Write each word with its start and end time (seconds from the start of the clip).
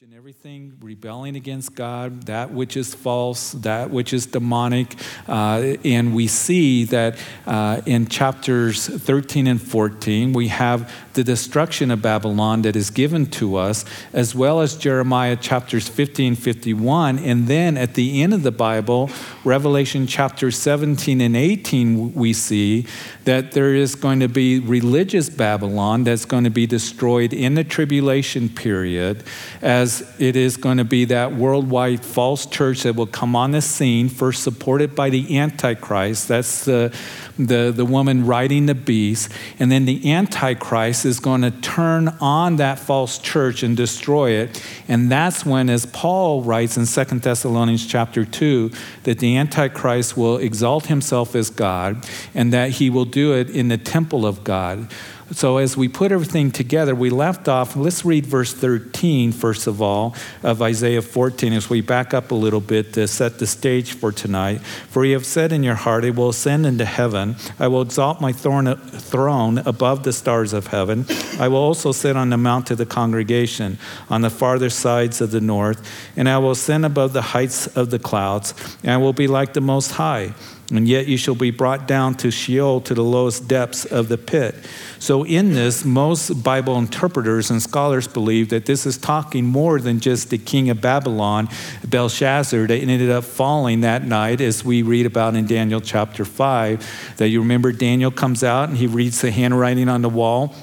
and 0.00 0.14
everything 0.14 0.76
rebelling 0.80 1.34
against 1.34 1.74
God, 1.74 2.26
that 2.26 2.52
which 2.52 2.76
is 2.76 2.94
false, 2.94 3.50
that 3.50 3.90
which 3.90 4.12
is 4.12 4.26
demonic. 4.26 4.94
Uh, 5.26 5.74
and 5.84 6.14
we 6.14 6.28
see 6.28 6.84
that 6.84 7.18
uh, 7.48 7.80
in 7.84 8.06
chapters 8.06 8.86
13 8.86 9.48
and 9.48 9.60
14, 9.60 10.32
we 10.34 10.48
have 10.48 10.94
the 11.14 11.24
destruction 11.24 11.90
of 11.90 12.00
Babylon 12.00 12.62
that 12.62 12.76
is 12.76 12.90
given 12.90 13.26
to 13.26 13.56
us, 13.56 13.84
as 14.12 14.36
well 14.36 14.60
as 14.60 14.76
Jeremiah 14.76 15.34
chapters 15.34 15.88
50 15.88 16.28
and 16.28 16.38
51. 16.38 17.18
And 17.18 17.48
then 17.48 17.76
at 17.76 17.94
the 17.94 18.22
end 18.22 18.32
of 18.32 18.44
the 18.44 18.52
Bible, 18.52 19.10
Revelation 19.42 20.06
chapters 20.06 20.56
17 20.56 21.20
and 21.20 21.34
18, 21.34 22.14
we 22.14 22.32
see 22.32 22.86
that 23.24 23.50
there 23.50 23.74
is 23.74 23.96
going 23.96 24.20
to 24.20 24.28
be 24.28 24.60
religious 24.60 25.28
Babylon 25.28 26.04
that's 26.04 26.24
going 26.24 26.44
to 26.44 26.50
be 26.50 26.68
destroyed 26.68 27.32
in 27.32 27.54
the 27.54 27.64
tribulation 27.64 28.48
period, 28.48 29.24
as 29.60 29.87
it 30.18 30.36
is 30.36 30.56
going 30.56 30.78
to 30.78 30.84
be 30.84 31.04
that 31.06 31.34
worldwide 31.34 32.04
false 32.04 32.46
church 32.46 32.82
that 32.82 32.96
will 32.96 33.06
come 33.06 33.34
on 33.36 33.52
the 33.52 33.62
scene, 33.62 34.08
first 34.08 34.42
supported 34.42 34.94
by 34.94 35.10
the 35.10 35.38
Antichrist. 35.38 36.28
That's 36.28 36.64
the 36.64 36.94
the, 37.38 37.72
the 37.74 37.84
woman 37.84 38.26
riding 38.26 38.66
the 38.66 38.74
beast. 38.74 39.30
And 39.58 39.70
then 39.70 39.84
the 39.84 40.12
Antichrist 40.12 41.04
is 41.04 41.20
going 41.20 41.42
to 41.42 41.50
turn 41.50 42.08
on 42.20 42.56
that 42.56 42.78
false 42.78 43.18
church 43.18 43.62
and 43.62 43.76
destroy 43.76 44.32
it. 44.32 44.62
And 44.88 45.10
that's 45.10 45.46
when, 45.46 45.70
as 45.70 45.86
Paul 45.86 46.42
writes 46.42 46.76
in 46.76 46.86
2 46.86 47.18
Thessalonians 47.20 47.86
chapter 47.86 48.24
2, 48.24 48.70
that 49.04 49.20
the 49.20 49.36
Antichrist 49.36 50.16
will 50.16 50.38
exalt 50.38 50.86
himself 50.86 51.34
as 51.34 51.50
God 51.50 52.04
and 52.34 52.52
that 52.52 52.72
he 52.72 52.90
will 52.90 53.04
do 53.04 53.34
it 53.34 53.48
in 53.50 53.68
the 53.68 53.78
temple 53.78 54.26
of 54.26 54.44
God. 54.44 54.90
So, 55.30 55.58
as 55.58 55.76
we 55.76 55.88
put 55.88 56.10
everything 56.10 56.50
together, 56.50 56.94
we 56.94 57.10
left 57.10 57.48
off. 57.48 57.76
Let's 57.76 58.02
read 58.02 58.24
verse 58.24 58.54
13, 58.54 59.32
first 59.32 59.66
of 59.66 59.82
all, 59.82 60.14
of 60.42 60.62
Isaiah 60.62 61.02
14, 61.02 61.52
as 61.52 61.68
we 61.68 61.82
back 61.82 62.14
up 62.14 62.30
a 62.30 62.34
little 62.34 62.62
bit 62.62 62.94
to 62.94 63.06
set 63.06 63.38
the 63.38 63.46
stage 63.46 63.92
for 63.92 64.10
tonight. 64.10 64.60
For 64.88 65.04
you 65.04 65.12
have 65.12 65.26
said 65.26 65.52
in 65.52 65.62
your 65.62 65.74
heart, 65.74 66.06
I 66.06 66.10
will 66.10 66.30
ascend 66.30 66.64
into 66.64 66.86
heaven. 66.86 67.36
I 67.58 67.68
will 67.68 67.82
exalt 67.82 68.22
my 68.22 68.32
throne 68.32 69.58
above 69.58 70.02
the 70.02 70.14
stars 70.14 70.54
of 70.54 70.68
heaven. 70.68 71.04
I 71.38 71.48
will 71.48 71.58
also 71.58 71.92
sit 71.92 72.16
on 72.16 72.30
the 72.30 72.38
mount 72.38 72.70
of 72.70 72.78
the 72.78 72.86
congregation 72.86 73.78
on 74.08 74.22
the 74.22 74.30
farther 74.30 74.70
sides 74.70 75.20
of 75.20 75.30
the 75.30 75.42
north. 75.42 75.86
And 76.16 76.26
I 76.26 76.38
will 76.38 76.52
ascend 76.52 76.86
above 76.86 77.12
the 77.12 77.20
heights 77.20 77.66
of 77.66 77.90
the 77.90 77.98
clouds. 77.98 78.54
And 78.82 78.92
I 78.92 78.96
will 78.96 79.12
be 79.12 79.26
like 79.26 79.52
the 79.52 79.60
Most 79.60 79.92
High 79.92 80.32
and 80.70 80.86
yet 80.86 81.06
you 81.06 81.16
shall 81.16 81.34
be 81.34 81.50
brought 81.50 81.88
down 81.88 82.14
to 82.16 82.30
Sheol, 82.30 82.82
to 82.82 82.94
the 82.94 83.02
lowest 83.02 83.48
depths 83.48 83.86
of 83.86 84.08
the 84.08 84.18
pit. 84.18 84.54
So, 84.98 85.24
in 85.24 85.54
this, 85.54 85.84
most 85.84 86.42
Bible 86.42 86.76
interpreters 86.76 87.50
and 87.50 87.62
scholars 87.62 88.06
believe 88.06 88.50
that 88.50 88.66
this 88.66 88.84
is 88.84 88.98
talking 88.98 89.46
more 89.46 89.80
than 89.80 89.98
just 89.98 90.28
the 90.28 90.36
king 90.36 90.68
of 90.68 90.80
Babylon, 90.80 91.48
Belshazzar, 91.86 92.66
that 92.66 92.76
ended 92.76 93.10
up 93.10 93.24
falling 93.24 93.80
that 93.80 94.04
night, 94.04 94.40
as 94.42 94.62
we 94.62 94.82
read 94.82 95.06
about 95.06 95.34
in 95.36 95.46
Daniel 95.46 95.80
chapter 95.80 96.24
5. 96.24 97.14
That 97.16 97.28
you 97.28 97.40
remember 97.40 97.72
Daniel 97.72 98.10
comes 98.10 98.44
out 98.44 98.68
and 98.68 98.76
he 98.76 98.86
reads 98.86 99.22
the 99.22 99.30
handwriting 99.30 99.88
on 99.88 100.02
the 100.02 100.10
wall 100.10 100.54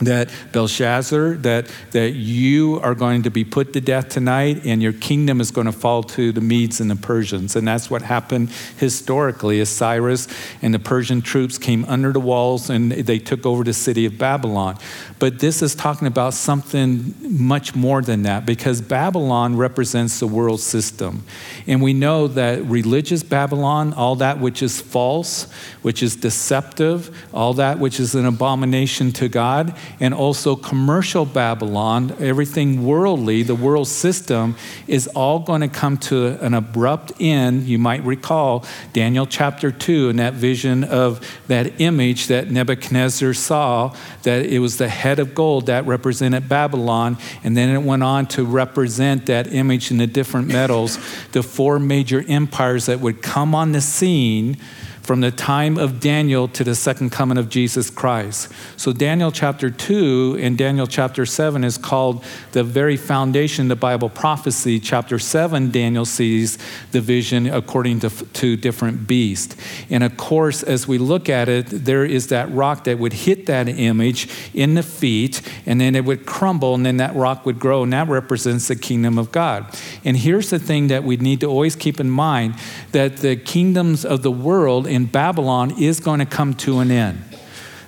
that 0.00 0.28
Belshazzar, 0.52 1.34
that, 1.36 1.70
that 1.92 2.10
you 2.14 2.80
are 2.80 2.94
going 2.94 3.22
to 3.22 3.30
be 3.30 3.44
put 3.44 3.72
to 3.74 3.80
death 3.80 4.08
tonight 4.08 4.62
and 4.64 4.82
your 4.82 4.92
kingdom 4.92 5.40
is 5.40 5.50
going 5.50 5.66
to 5.66 5.72
fall 5.72 6.02
to 6.02 6.32
the 6.32 6.40
Medes 6.40 6.80
and 6.80 6.90
the 6.90 6.96
Persians. 6.96 7.54
And 7.54 7.66
that's 7.66 7.88
what 7.90 8.02
happened 8.02 8.50
historically 8.76 9.60
as 9.60 9.68
Cyrus 9.68 10.26
and 10.62 10.74
the 10.74 10.80
Persian 10.80 11.22
troops 11.22 11.58
came 11.58 11.84
under 11.84 12.12
the 12.12 12.20
walls 12.20 12.70
and 12.70 12.90
they 12.90 13.18
took 13.18 13.46
over 13.46 13.62
the 13.62 13.72
city 13.72 14.04
of 14.04 14.18
Babylon. 14.18 14.78
But 15.20 15.38
this 15.38 15.62
is 15.62 15.74
talking 15.74 16.08
about 16.08 16.34
something 16.34 17.14
much 17.22 17.74
more 17.74 18.02
than 18.02 18.24
that 18.24 18.44
because 18.44 18.80
Babylon 18.80 19.56
represents 19.56 20.18
the 20.18 20.26
world 20.26 20.60
system. 20.60 21.24
And 21.66 21.80
we 21.80 21.92
know 21.92 22.26
that 22.28 22.64
religious 22.64 23.22
Babylon, 23.22 23.94
all 23.94 24.16
that 24.16 24.40
which 24.40 24.62
is 24.62 24.80
false, 24.80 25.50
which 25.82 26.02
is 26.02 26.16
deceptive, 26.16 27.26
all 27.32 27.54
that 27.54 27.78
which 27.78 28.00
is 28.00 28.14
an 28.14 28.26
abomination 28.26 29.12
to 29.12 29.28
God, 29.28 29.76
and 30.00 30.14
also 30.14 30.56
commercial 30.56 31.24
Babylon, 31.24 32.14
everything 32.18 32.84
worldly, 32.84 33.42
the 33.42 33.54
world 33.54 33.88
system, 33.88 34.56
is 34.86 35.06
all 35.08 35.38
going 35.40 35.60
to 35.60 35.68
come 35.68 35.96
to 35.98 36.38
an 36.44 36.54
abrupt 36.54 37.12
end. 37.20 37.64
You 37.64 37.78
might 37.78 38.04
recall 38.04 38.64
Daniel 38.92 39.26
chapter 39.26 39.70
2 39.70 40.10
and 40.10 40.18
that 40.18 40.34
vision 40.34 40.84
of 40.84 41.20
that 41.46 41.80
image 41.80 42.26
that 42.28 42.50
Nebuchadnezzar 42.50 43.34
saw, 43.34 43.94
that 44.22 44.46
it 44.46 44.58
was 44.58 44.78
the 44.78 44.88
head 44.88 45.18
of 45.18 45.34
gold 45.34 45.66
that 45.66 45.86
represented 45.86 46.48
Babylon, 46.48 47.18
and 47.42 47.56
then 47.56 47.68
it 47.68 47.82
went 47.82 48.02
on 48.02 48.26
to 48.26 48.44
represent 48.44 49.26
that 49.26 49.52
image 49.52 49.90
in 49.90 49.98
the 49.98 50.06
different 50.06 50.48
metals, 50.48 50.98
the 51.32 51.42
four 51.42 51.78
major 51.78 52.24
empires 52.28 52.86
that 52.86 53.00
would 53.00 53.22
come 53.22 53.54
on 53.54 53.72
the 53.72 53.80
scene 53.80 54.56
from 55.04 55.20
the 55.20 55.30
time 55.30 55.76
of 55.76 56.00
Daniel 56.00 56.48
to 56.48 56.64
the 56.64 56.74
second 56.74 57.10
coming 57.10 57.36
of 57.36 57.50
Jesus 57.50 57.90
Christ. 57.90 58.50
So, 58.78 58.90
Daniel 58.90 59.30
chapter 59.30 59.70
2 59.70 60.38
and 60.40 60.56
Daniel 60.56 60.86
chapter 60.86 61.26
7 61.26 61.62
is 61.62 61.76
called 61.76 62.24
the 62.52 62.64
very 62.64 62.96
foundation 62.96 63.66
of 63.66 63.68
the 63.68 63.76
Bible 63.76 64.08
prophecy. 64.08 64.80
Chapter 64.80 65.18
7, 65.18 65.70
Daniel 65.70 66.06
sees 66.06 66.56
the 66.92 67.02
vision 67.02 67.46
according 67.46 68.00
to, 68.00 68.08
to 68.08 68.56
different 68.56 69.06
beasts. 69.06 69.56
And 69.90 70.02
of 70.02 70.16
course, 70.16 70.62
as 70.62 70.88
we 70.88 70.96
look 70.96 71.28
at 71.28 71.50
it, 71.50 71.66
there 71.66 72.06
is 72.06 72.28
that 72.28 72.50
rock 72.50 72.84
that 72.84 72.98
would 72.98 73.12
hit 73.12 73.44
that 73.44 73.68
image 73.68 74.30
in 74.54 74.72
the 74.72 74.82
feet, 74.82 75.42
and 75.66 75.82
then 75.82 75.94
it 75.94 76.06
would 76.06 76.24
crumble, 76.24 76.74
and 76.74 76.86
then 76.86 76.96
that 76.96 77.14
rock 77.14 77.44
would 77.44 77.60
grow, 77.60 77.82
and 77.82 77.92
that 77.92 78.08
represents 78.08 78.68
the 78.68 78.76
kingdom 78.76 79.18
of 79.18 79.30
God. 79.30 79.66
And 80.02 80.16
here's 80.16 80.48
the 80.48 80.58
thing 80.58 80.86
that 80.86 81.04
we 81.04 81.18
need 81.18 81.40
to 81.40 81.46
always 81.46 81.76
keep 81.76 82.00
in 82.00 82.08
mind 82.08 82.54
that 82.92 83.18
the 83.18 83.36
kingdoms 83.36 84.06
of 84.06 84.22
the 84.22 84.32
world 84.32 84.86
in 84.94 85.06
Babylon 85.06 85.80
is 85.80 86.00
going 86.00 86.20
to 86.20 86.26
come 86.26 86.54
to 86.54 86.78
an 86.78 86.90
end. 86.90 87.22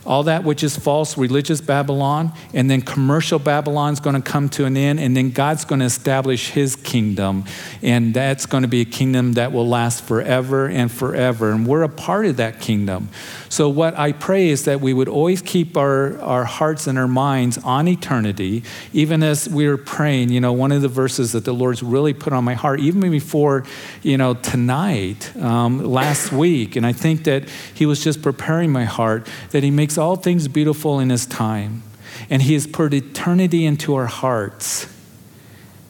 All 0.04 0.22
that 0.24 0.44
which 0.44 0.62
is 0.62 0.76
false, 0.76 1.18
religious 1.18 1.60
Babylon, 1.60 2.32
and 2.54 2.70
then 2.70 2.80
commercial 2.80 3.38
Babylon 3.38 3.92
is 3.92 4.00
going 4.00 4.14
to 4.14 4.22
come 4.22 4.48
to 4.50 4.64
an 4.64 4.76
end, 4.76 5.00
and 5.00 5.16
then 5.16 5.30
God's 5.30 5.64
going 5.64 5.80
to 5.80 5.86
establish 5.86 6.50
his 6.50 6.76
kingdom. 6.96 7.44
And 7.82 8.14
that's 8.14 8.46
going 8.46 8.62
to 8.62 8.68
be 8.68 8.80
a 8.80 8.86
kingdom 8.86 9.34
that 9.34 9.52
will 9.52 9.68
last 9.68 10.02
forever 10.02 10.66
and 10.66 10.90
forever. 10.90 11.50
And 11.50 11.66
we're 11.66 11.82
a 11.82 11.90
part 11.90 12.24
of 12.24 12.38
that 12.38 12.58
kingdom. 12.58 13.10
So, 13.50 13.68
what 13.68 13.98
I 13.98 14.12
pray 14.12 14.48
is 14.48 14.64
that 14.64 14.80
we 14.80 14.94
would 14.94 15.08
always 15.08 15.42
keep 15.42 15.76
our, 15.76 16.18
our 16.20 16.44
hearts 16.44 16.86
and 16.86 16.98
our 16.98 17.06
minds 17.06 17.58
on 17.58 17.86
eternity, 17.86 18.62
even 18.94 19.22
as 19.22 19.46
we 19.46 19.66
are 19.66 19.76
praying. 19.76 20.30
You 20.30 20.40
know, 20.40 20.54
one 20.54 20.72
of 20.72 20.80
the 20.80 20.88
verses 20.88 21.32
that 21.32 21.44
the 21.44 21.52
Lord's 21.52 21.82
really 21.82 22.14
put 22.14 22.32
on 22.32 22.44
my 22.44 22.54
heart, 22.54 22.80
even 22.80 23.10
before, 23.10 23.64
you 24.02 24.16
know, 24.16 24.32
tonight, 24.32 25.36
um, 25.36 25.84
last 25.84 26.32
week, 26.32 26.76
and 26.76 26.86
I 26.86 26.94
think 26.94 27.24
that 27.24 27.46
He 27.74 27.84
was 27.84 28.02
just 28.02 28.22
preparing 28.22 28.72
my 28.72 28.84
heart, 28.84 29.28
that 29.50 29.62
He 29.62 29.70
makes 29.70 29.98
all 29.98 30.16
things 30.16 30.48
beautiful 30.48 30.98
in 30.98 31.10
His 31.10 31.26
time. 31.26 31.82
And 32.30 32.40
He 32.40 32.54
has 32.54 32.66
put 32.66 32.94
eternity 32.94 33.66
into 33.66 33.94
our 33.94 34.06
hearts. 34.06 34.95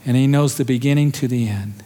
And 0.07 0.17
He 0.17 0.27
knows 0.27 0.57
the 0.57 0.65
beginning 0.65 1.13
to 1.13 1.29
the 1.29 1.49
end. 1.49 1.83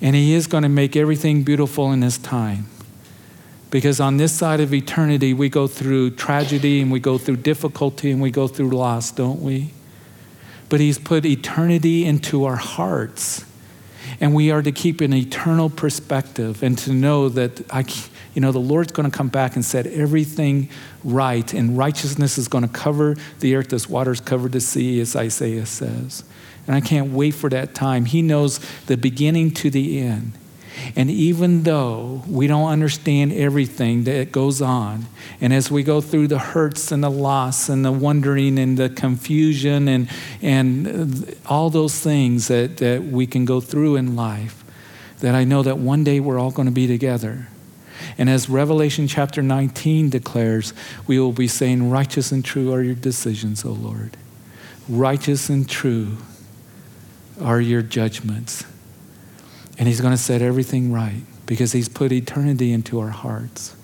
And 0.00 0.14
He 0.14 0.34
is 0.34 0.46
going 0.46 0.62
to 0.62 0.68
make 0.68 0.94
everything 0.94 1.42
beautiful 1.42 1.90
in 1.90 2.02
His 2.02 2.18
time. 2.18 2.66
Because 3.70 3.98
on 3.98 4.18
this 4.18 4.32
side 4.32 4.60
of 4.60 4.72
eternity, 4.72 5.34
we 5.34 5.48
go 5.48 5.66
through 5.66 6.10
tragedy 6.10 6.80
and 6.80 6.92
we 6.92 7.00
go 7.00 7.18
through 7.18 7.38
difficulty 7.38 8.10
and 8.10 8.20
we 8.20 8.30
go 8.30 8.46
through 8.46 8.70
loss, 8.70 9.10
don't 9.10 9.42
we? 9.42 9.72
But 10.68 10.80
He's 10.80 10.98
put 10.98 11.24
eternity 11.24 12.04
into 12.04 12.44
our 12.44 12.56
hearts. 12.56 13.44
And 14.20 14.34
we 14.34 14.50
are 14.50 14.62
to 14.62 14.70
keep 14.70 15.00
an 15.00 15.12
eternal 15.12 15.68
perspective 15.68 16.62
and 16.62 16.78
to 16.78 16.92
know 16.92 17.28
that 17.30 17.70
I, 17.72 17.84
you 18.34 18.40
know, 18.40 18.52
the 18.52 18.60
Lord's 18.60 18.92
going 18.92 19.10
to 19.10 19.16
come 19.16 19.28
back 19.28 19.56
and 19.56 19.64
set 19.64 19.86
everything 19.86 20.68
right, 21.02 21.52
and 21.52 21.76
righteousness 21.76 22.38
is 22.38 22.48
going 22.48 22.62
to 22.62 22.72
cover 22.72 23.16
the 23.40 23.56
earth 23.56 23.72
as 23.72 23.88
waters 23.88 24.20
cover 24.20 24.48
the 24.48 24.60
sea, 24.60 25.00
as 25.00 25.16
Isaiah 25.16 25.66
says. 25.66 26.22
And 26.66 26.74
I 26.74 26.80
can't 26.80 27.12
wait 27.12 27.32
for 27.32 27.48
that 27.50 27.74
time. 27.74 28.06
He 28.06 28.22
knows 28.22 28.58
the 28.86 28.96
beginning 28.96 29.52
to 29.52 29.70
the 29.70 30.00
end. 30.00 30.32
And 30.94 31.10
even 31.10 31.62
though 31.62 32.22
we 32.28 32.46
don't 32.46 32.68
understand 32.68 33.32
everything 33.32 34.04
that 34.04 34.30
goes 34.30 34.60
on, 34.60 35.06
and 35.40 35.52
as 35.52 35.70
we 35.70 35.82
go 35.82 36.00
through 36.00 36.28
the 36.28 36.38
hurts 36.38 36.92
and 36.92 37.02
the 37.02 37.10
loss 37.10 37.68
and 37.68 37.84
the 37.84 37.92
wondering 37.92 38.58
and 38.58 38.76
the 38.76 38.90
confusion 38.90 39.88
and, 39.88 40.10
and 40.42 41.34
all 41.46 41.70
those 41.70 41.98
things 41.98 42.48
that, 42.48 42.76
that 42.78 43.04
we 43.04 43.26
can 43.26 43.44
go 43.44 43.60
through 43.60 43.96
in 43.96 44.16
life, 44.16 44.64
that 45.20 45.34
I 45.34 45.44
know 45.44 45.62
that 45.62 45.78
one 45.78 46.04
day 46.04 46.20
we're 46.20 46.38
all 46.38 46.50
going 46.50 46.66
to 46.66 46.72
be 46.72 46.86
together. 46.86 47.48
And 48.18 48.28
as 48.28 48.48
Revelation 48.48 49.08
chapter 49.08 49.42
19 49.42 50.10
declares, 50.10 50.74
we 51.06 51.18
will 51.18 51.32
be 51.32 51.48
saying, 51.48 51.90
Righteous 51.90 52.32
and 52.32 52.44
true 52.44 52.72
are 52.72 52.82
your 52.82 52.94
decisions, 52.94 53.64
O 53.64 53.70
Lord. 53.70 54.16
Righteous 54.88 55.48
and 55.48 55.68
true 55.68 56.18
are 57.40 57.60
your 57.60 57.82
judgments. 57.82 58.64
And 59.78 59.88
He's 59.88 60.00
going 60.00 60.14
to 60.14 60.18
set 60.18 60.42
everything 60.42 60.92
right 60.92 61.22
because 61.46 61.72
He's 61.72 61.88
put 61.88 62.12
eternity 62.12 62.72
into 62.72 63.00
our 63.00 63.10
hearts. 63.10 63.76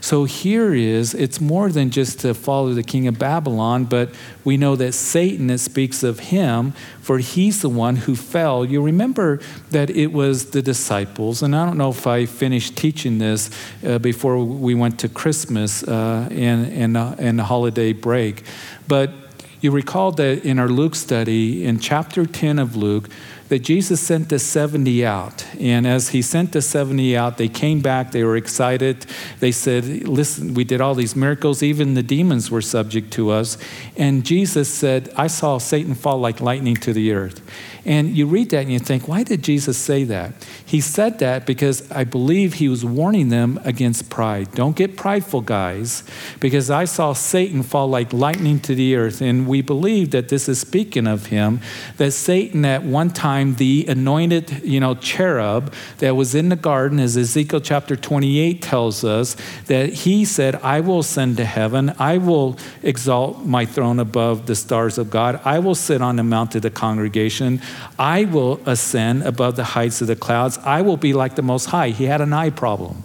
So 0.00 0.24
here 0.24 0.74
is, 0.74 1.14
it's 1.14 1.40
more 1.40 1.68
than 1.70 1.90
just 1.90 2.20
to 2.20 2.32
follow 2.32 2.72
the 2.72 2.82
king 2.82 3.06
of 3.06 3.18
Babylon, 3.18 3.84
but 3.84 4.10
we 4.44 4.56
know 4.56 4.74
that 4.76 4.92
Satan, 4.92 5.50
it 5.50 5.58
speaks 5.58 6.02
of 6.02 6.18
him, 6.18 6.72
for 7.02 7.18
he's 7.18 7.60
the 7.60 7.68
one 7.68 7.96
who 7.96 8.16
fell. 8.16 8.64
You 8.64 8.82
remember 8.82 9.40
that 9.70 9.90
it 9.90 10.08
was 10.08 10.50
the 10.50 10.62
disciples, 10.62 11.42
and 11.42 11.54
I 11.54 11.66
don't 11.66 11.76
know 11.76 11.90
if 11.90 12.06
I 12.06 12.24
finished 12.24 12.76
teaching 12.76 13.18
this 13.18 13.50
uh, 13.84 13.98
before 13.98 14.42
we 14.42 14.74
went 14.74 14.98
to 15.00 15.08
Christmas 15.08 15.82
uh, 15.82 16.28
and, 16.30 16.72
and, 16.72 16.96
uh, 16.96 17.16
and 17.18 17.38
the 17.38 17.44
holiday 17.44 17.92
break, 17.92 18.44
but 18.88 19.12
you 19.60 19.70
recall 19.70 20.12
that 20.12 20.44
in 20.44 20.58
our 20.58 20.68
Luke 20.68 20.94
study, 20.94 21.64
in 21.64 21.78
chapter 21.78 22.24
10 22.24 22.58
of 22.58 22.76
Luke, 22.76 23.08
that 23.50 23.58
Jesus 23.58 24.00
sent 24.00 24.28
the 24.28 24.38
70 24.38 25.04
out. 25.04 25.44
And 25.58 25.84
as 25.84 26.10
he 26.10 26.22
sent 26.22 26.52
the 26.52 26.62
70 26.62 27.16
out, 27.16 27.36
they 27.36 27.48
came 27.48 27.80
back, 27.80 28.12
they 28.12 28.22
were 28.22 28.36
excited. 28.36 29.06
They 29.40 29.50
said, 29.50 29.84
Listen, 30.08 30.54
we 30.54 30.62
did 30.62 30.80
all 30.80 30.94
these 30.94 31.16
miracles, 31.16 31.60
even 31.60 31.94
the 31.94 32.02
demons 32.02 32.48
were 32.48 32.62
subject 32.62 33.12
to 33.14 33.30
us. 33.30 33.58
And 33.96 34.24
Jesus 34.24 34.72
said, 34.72 35.12
I 35.16 35.26
saw 35.26 35.58
Satan 35.58 35.96
fall 35.96 36.18
like 36.18 36.40
lightning 36.40 36.76
to 36.76 36.92
the 36.92 37.12
earth. 37.12 37.42
And 37.84 38.16
you 38.16 38.26
read 38.26 38.50
that 38.50 38.62
and 38.62 38.72
you 38.72 38.78
think, 38.78 39.08
why 39.08 39.22
did 39.22 39.42
Jesus 39.42 39.78
say 39.78 40.04
that? 40.04 40.34
He 40.64 40.80
said 40.80 41.18
that 41.20 41.46
because 41.46 41.90
I 41.90 42.04
believe 42.04 42.54
he 42.54 42.68
was 42.68 42.84
warning 42.84 43.30
them 43.30 43.58
against 43.64 44.10
pride. 44.10 44.52
Don't 44.52 44.76
get 44.76 44.96
prideful, 44.96 45.40
guys, 45.40 46.04
because 46.40 46.70
I 46.70 46.84
saw 46.84 47.14
Satan 47.14 47.62
fall 47.62 47.88
like 47.88 48.12
lightning 48.12 48.60
to 48.60 48.74
the 48.74 48.96
earth. 48.96 49.20
And 49.20 49.46
we 49.50 49.60
believe 49.60 50.12
that 50.12 50.30
this 50.30 50.48
is 50.48 50.58
speaking 50.58 51.06
of 51.06 51.26
him, 51.26 51.60
that 51.98 52.12
Satan 52.12 52.64
at 52.64 52.82
one 52.82 53.10
time, 53.10 53.56
the 53.56 53.84
anointed, 53.86 54.62
you 54.64 54.80
know, 54.80 54.94
cherub 54.94 55.74
that 55.98 56.16
was 56.16 56.34
in 56.34 56.48
the 56.48 56.56
garden, 56.56 56.98
as 56.98 57.16
Ezekiel 57.16 57.60
chapter 57.60 57.96
28 57.96 58.62
tells 58.62 59.04
us, 59.04 59.36
that 59.66 59.92
he 59.92 60.24
said, 60.24 60.54
I 60.56 60.80
will 60.80 61.00
ascend 61.00 61.36
to 61.36 61.44
heaven, 61.44 61.94
I 61.98 62.16
will 62.16 62.56
exalt 62.82 63.44
my 63.44 63.66
throne 63.66 63.98
above 63.98 64.46
the 64.46 64.54
stars 64.54 64.96
of 64.96 65.10
God, 65.10 65.38
I 65.44 65.58
will 65.58 65.74
sit 65.74 66.00
on 66.00 66.16
the 66.16 66.22
mount 66.22 66.54
of 66.54 66.62
the 66.62 66.70
congregation. 66.70 67.60
I 67.98 68.24
will 68.24 68.60
ascend 68.66 69.24
above 69.24 69.56
the 69.56 69.64
heights 69.64 70.00
of 70.00 70.06
the 70.06 70.16
clouds. 70.16 70.58
I 70.58 70.82
will 70.82 70.96
be 70.96 71.12
like 71.12 71.34
the 71.34 71.42
Most 71.42 71.66
High. 71.66 71.90
He 71.90 72.04
had 72.04 72.20
an 72.20 72.32
eye 72.32 72.50
problem. 72.50 73.04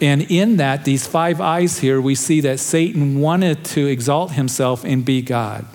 And 0.00 0.22
in 0.30 0.58
that, 0.58 0.84
these 0.84 1.06
five 1.06 1.40
eyes 1.40 1.78
here, 1.78 2.00
we 2.00 2.14
see 2.14 2.40
that 2.42 2.60
Satan 2.60 3.20
wanted 3.20 3.64
to 3.66 3.86
exalt 3.86 4.32
himself 4.32 4.84
and 4.84 5.04
be 5.04 5.22
God. 5.22 5.66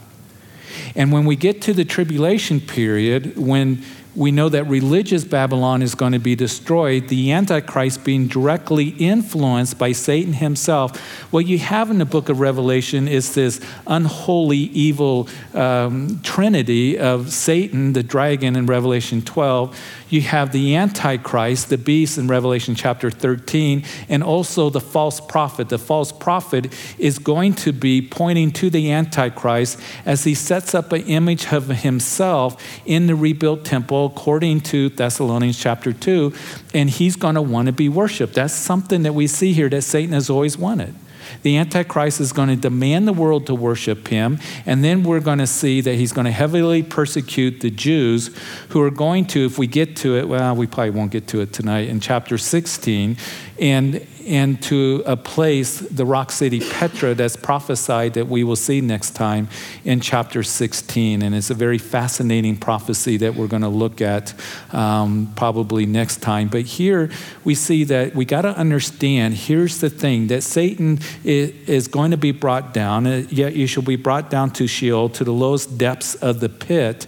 And 0.95 1.11
when 1.11 1.25
we 1.25 1.35
get 1.35 1.61
to 1.63 1.73
the 1.73 1.85
tribulation 1.85 2.61
period, 2.61 3.37
when 3.37 3.83
we 4.15 4.31
know 4.31 4.47
that 4.49 4.65
religious 4.65 5.23
Babylon 5.23 5.81
is 5.81 5.95
going 5.95 6.11
to 6.11 6.19
be 6.19 6.35
destroyed, 6.35 7.07
the 7.07 7.31
Antichrist 7.31 8.03
being 8.03 8.27
directly 8.27 8.89
influenced 8.89 9.79
by 9.79 9.91
Satan 9.91 10.33
himself. 10.33 10.99
What 11.31 11.47
you 11.47 11.57
have 11.57 11.89
in 11.89 11.97
the 11.97 12.05
book 12.05 12.29
of 12.29 12.39
Revelation 12.39 13.07
is 13.07 13.33
this 13.33 13.59
unholy, 13.87 14.57
evil 14.57 15.27
um, 15.53 16.19
trinity 16.21 16.97
of 16.99 17.31
Satan, 17.33 17.93
the 17.93 18.03
dragon 18.03 18.55
in 18.55 18.67
Revelation 18.67 19.23
12 19.23 19.79
you 20.13 20.21
have 20.21 20.51
the 20.51 20.75
Antichrist, 20.75 21.69
the 21.69 21.77
beast 21.77 22.19
in 22.19 22.27
Revelation 22.27 22.75
chapter 22.75 23.09
13, 23.09 23.83
and 24.09 24.23
also 24.23 24.69
the 24.69 24.79
false 24.79 25.19
prophet. 25.19 25.69
The 25.69 25.79
false 25.79 26.11
prophet 26.11 26.71
is 26.99 27.17
going 27.17 27.55
to 27.55 27.73
be 27.73 28.01
pointing 28.07 28.51
to 28.51 28.69
the 28.69 28.91
Antichrist 28.91 29.79
as 30.05 30.23
he 30.23 30.35
sets 30.35 30.75
up 30.75 30.91
an 30.91 31.01
image 31.03 31.51
of 31.51 31.67
himself 31.67 32.63
in 32.85 33.07
the 33.07 33.15
rebuilt 33.15 33.65
temple, 33.65 34.05
according 34.05 34.61
to 34.61 34.89
Thessalonians 34.89 35.57
chapter 35.57 35.91
2, 35.91 36.31
and 36.75 36.91
he's 36.91 37.15
going 37.15 37.35
to 37.35 37.41
want 37.41 37.65
to 37.65 37.71
be 37.71 37.89
worshiped. 37.89 38.35
That's 38.35 38.53
something 38.53 39.01
that 39.03 39.13
we 39.13 39.25
see 39.25 39.51
here 39.51 39.69
that 39.69 39.81
Satan 39.81 40.13
has 40.13 40.29
always 40.29 40.57
wanted. 40.57 40.93
The 41.41 41.57
Antichrist 41.57 42.21
is 42.21 42.31
going 42.31 42.49
to 42.49 42.55
demand 42.55 43.07
the 43.07 43.13
world 43.13 43.47
to 43.47 43.55
worship 43.55 44.07
him, 44.07 44.39
and 44.65 44.83
then 44.83 45.03
we're 45.03 45.19
going 45.19 45.39
to 45.39 45.47
see 45.47 45.81
that 45.81 45.95
he's 45.95 46.13
going 46.13 46.25
to 46.25 46.31
heavily 46.31 46.83
persecute 46.83 47.61
the 47.61 47.71
Jews 47.71 48.29
who 48.69 48.81
are 48.81 48.91
going 48.91 49.25
to, 49.27 49.45
if 49.45 49.57
we 49.57 49.67
get 49.67 49.95
to 49.97 50.15
it, 50.17 50.27
well, 50.27 50.55
we 50.55 50.67
probably 50.67 50.91
won't 50.91 51.11
get 51.11 51.27
to 51.29 51.41
it 51.41 51.51
tonight, 51.51 51.89
in 51.89 51.99
chapter 51.99 52.37
16, 52.37 53.17
and 53.59 54.05
and 54.25 54.61
to 54.63 55.03
a 55.05 55.17
place, 55.17 55.79
the 55.79 56.05
rock 56.05 56.31
city 56.31 56.61
Petra, 56.61 57.13
that's 57.13 57.35
prophesied 57.35 58.13
that 58.13 58.27
we 58.27 58.43
will 58.43 58.55
see 58.55 58.81
next 58.81 59.11
time 59.11 59.49
in 59.83 59.99
chapter 59.99 60.43
16. 60.43 61.21
And 61.21 61.35
it's 61.35 61.49
a 61.49 61.53
very 61.53 61.77
fascinating 61.77 62.57
prophecy 62.57 63.17
that 63.17 63.35
we're 63.35 63.47
going 63.47 63.63
to 63.63 63.69
look 63.69 64.01
at 64.01 64.33
um, 64.71 65.31
probably 65.35 65.85
next 65.85 66.21
time. 66.21 66.47
But 66.47 66.61
here 66.61 67.11
we 67.43 67.55
see 67.55 67.83
that 67.85 68.15
we 68.15 68.25
got 68.25 68.43
to 68.43 68.57
understand 68.57 69.33
here's 69.33 69.81
the 69.81 69.89
thing 69.89 70.27
that 70.27 70.43
Satan 70.43 70.99
is, 71.23 71.87
going 71.87 72.11
to 72.11 72.17
be 72.17 72.31
brought 72.31 72.73
down, 72.73 73.05
yet 73.29 73.55
you 73.55 73.67
shall 73.67 73.83
be 73.83 73.97
brought 73.97 74.29
down 74.29 74.51
to 74.51 74.67
Sheol, 74.67 75.09
to 75.09 75.23
the 75.23 75.33
lowest 75.33 75.77
depths 75.77 76.15
of 76.15 76.39
the 76.39 76.49
pit. 76.49 77.07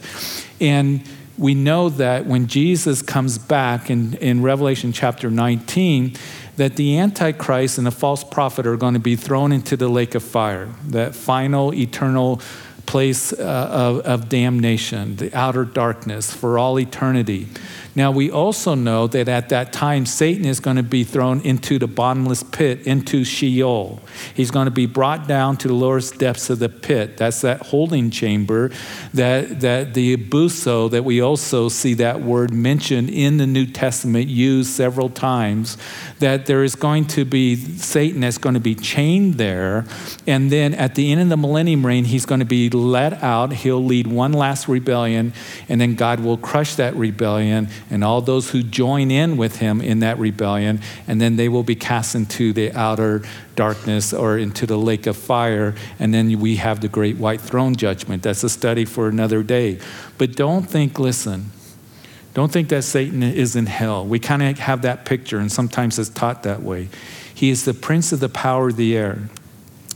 And 0.59 1.01
we 1.37 1.53
know 1.53 1.89
that 1.89 2.25
when 2.25 2.47
Jesus 2.47 3.01
comes 3.01 3.37
back 3.37 3.89
in, 3.89 4.13
in 4.15 4.41
Revelation 4.41 4.91
chapter 4.91 5.29
19, 5.29 6.15
that 6.57 6.77
the 6.77 6.97
Antichrist 6.97 7.77
and 7.77 7.85
the 7.85 7.91
false 7.91 8.23
prophet 8.23 8.65
are 8.65 8.77
going 8.77 8.93
to 8.93 8.99
be 8.99 9.15
thrown 9.15 9.51
into 9.51 9.75
the 9.75 9.89
lake 9.89 10.15
of 10.15 10.23
fire, 10.23 10.69
that 10.87 11.13
final 11.13 11.73
eternal 11.73 12.41
place 12.85 13.33
uh, 13.33 13.69
of, 13.71 13.99
of 14.01 14.29
damnation, 14.29 15.15
the 15.15 15.33
outer 15.33 15.65
darkness 15.65 16.33
for 16.33 16.57
all 16.57 16.79
eternity. 16.79 17.47
Now, 17.97 18.11
we 18.11 18.29
also 18.29 18.75
know 18.75 19.07
that 19.07 19.29
at 19.29 19.47
that 19.49 19.71
time, 19.71 20.05
Satan 20.05 20.43
is 20.43 20.59
going 20.59 20.75
to 20.75 20.83
be 20.83 21.05
thrown 21.05 21.39
into 21.41 21.79
the 21.79 21.87
bottomless 21.87 22.43
pit, 22.43 22.85
into 22.85 23.23
Sheol. 23.23 24.01
He's 24.33 24.51
going 24.51 24.65
to 24.65 24.71
be 24.71 24.85
brought 24.85 25.29
down 25.29 25.55
to 25.57 25.69
the 25.69 25.73
lowest 25.73 26.19
depths 26.19 26.49
of 26.49 26.59
the 26.59 26.67
pit. 26.67 27.15
That's 27.15 27.39
that 27.41 27.61
holding 27.67 28.11
chamber, 28.11 28.71
that, 29.13 29.61
that 29.61 29.93
the 29.93 30.17
abuso, 30.17 30.91
that 30.91 31.05
we 31.05 31.21
also 31.21 31.69
see 31.69 31.93
that 31.93 32.21
word 32.21 32.51
mentioned 32.51 33.09
in 33.09 33.37
the 33.37 33.47
New 33.47 33.65
Testament 33.65 34.27
used 34.27 34.71
several 34.71 35.07
times, 35.07 35.77
that 36.19 36.47
there 36.47 36.65
is 36.65 36.75
going 36.75 37.05
to 37.05 37.23
be 37.23 37.55
Satan 37.55 38.19
that's 38.19 38.37
going 38.37 38.55
to 38.55 38.59
be 38.59 38.75
chained 38.75 39.35
there. 39.35 39.85
And 40.27 40.51
then 40.51 40.73
at 40.73 40.95
the 40.95 41.13
end 41.13 41.21
of 41.21 41.29
the 41.29 41.37
millennium 41.37 41.85
reign, 41.85 42.03
he's 42.03 42.25
going 42.25 42.39
to 42.39 42.45
be 42.45 42.69
let 42.75 43.24
out. 43.24 43.54
He'll 43.54 43.83
lead 43.83 44.07
one 44.07 44.33
last 44.33 44.68
rebellion, 44.68 45.33
and 45.68 45.80
then 45.80 45.95
God 45.95 46.19
will 46.19 46.38
crush 46.38 46.75
that 46.75 46.95
rebellion 46.95 47.69
and 47.89 48.04
all 48.04 48.22
those 48.22 48.51
who 48.51 48.63
join 48.63 49.12
in 49.12 49.38
with 49.38 49.57
him 49.57 49.81
in 49.81 50.00
that 50.00 50.19
rebellion, 50.19 50.81
and 51.07 51.19
then 51.19 51.36
they 51.36 51.50
will 51.50 51.63
be 51.63 51.75
cast 51.75 52.16
into 52.16 52.54
the 52.54 52.72
outer 52.74 53.24
darkness 53.56 54.13
or 54.13 54.38
into 54.38 54.66
the 54.66 54.77
lake 54.77 55.07
of 55.07 55.18
fire. 55.18 55.75
And 56.00 56.13
then 56.13 56.39
we 56.39 56.57
have 56.57 56.81
the 56.81 56.88
great 56.88 57.18
white 57.18 57.42
throne 57.42 57.75
judgment. 57.75 58.24
That's 58.24 58.44
a 58.44 58.50
study 58.50 58.86
for 58.86 59.07
another 59.07 59.44
day. 59.44 59.80
But 60.18 60.36
don't 60.36 60.63
think, 60.63 61.00
listen, 61.00 61.52
don't 62.33 62.52
think 62.52 62.69
that 62.69 62.83
Satan 62.83 63.23
is 63.23 63.56
in 63.56 63.66
hell. 63.66 64.06
We 64.06 64.19
kind 64.19 64.44
of 64.44 64.59
have 64.59 64.81
that 64.81 65.06
picture, 65.06 65.40
and 65.40 65.52
sometimes 65.52 65.97
it's 65.97 66.09
taught 66.09 66.44
that 66.44 66.61
way. 66.61 66.90
He 67.33 67.49
is 67.49 67.66
the 67.66 67.73
prince 67.73 68.11
of 68.11 68.19
the 68.19 68.30
power 68.30 68.69
of 68.69 68.76
the 68.76 68.95
air. 68.95 69.30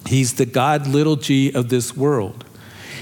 He's 0.05 0.33
the 0.35 0.45
God, 0.45 0.87
little 0.87 1.17
g, 1.17 1.51
of 1.51 1.69
this 1.69 1.95
world 1.95 2.45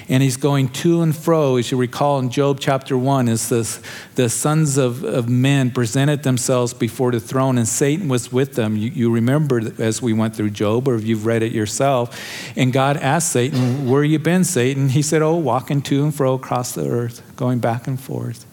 and 0.10 0.24
he's 0.24 0.38
going 0.38 0.70
to 0.70 1.02
and 1.02 1.16
fro, 1.16 1.58
as 1.58 1.70
you 1.70 1.78
recall 1.78 2.20
in 2.20 2.30
Job 2.30 2.60
chapter 2.60 2.98
1, 2.98 3.28
as 3.28 3.50
the, 3.50 3.80
the 4.16 4.30
sons 4.30 4.78
of, 4.78 5.04
of 5.04 5.28
men 5.28 5.72
presented 5.72 6.24
themselves 6.24 6.74
before 6.74 7.12
the 7.12 7.20
throne, 7.20 7.58
and 7.58 7.68
Satan 7.68 8.08
was 8.08 8.32
with 8.32 8.56
them. 8.56 8.78
You, 8.78 8.90
you 8.90 9.12
remember 9.12 9.62
as 9.82 10.02
we 10.02 10.14
went 10.14 10.36
through 10.36 10.52
Job, 10.52 10.88
or 10.88 10.96
if 10.96 11.04
you've 11.04 11.26
read 11.26 11.44
it 11.44 11.52
yourself, 11.52 12.18
and 12.56 12.72
God 12.72 12.96
asked 12.98 13.32
Satan, 13.32 13.90
Where 13.90 14.04
you 14.04 14.20
been, 14.20 14.46
Satan? 14.46 14.90
He 14.90 15.02
said, 15.02 15.22
Oh, 15.22 15.36
walking 15.36 15.82
to 15.84 16.04
and 16.04 16.16
fro 16.16 16.36
across 16.36 16.72
the 16.72 16.88
earth, 16.88 17.22
going 17.36 17.60
back 17.60 17.86
and 17.88 18.00
forth. 18.00 18.46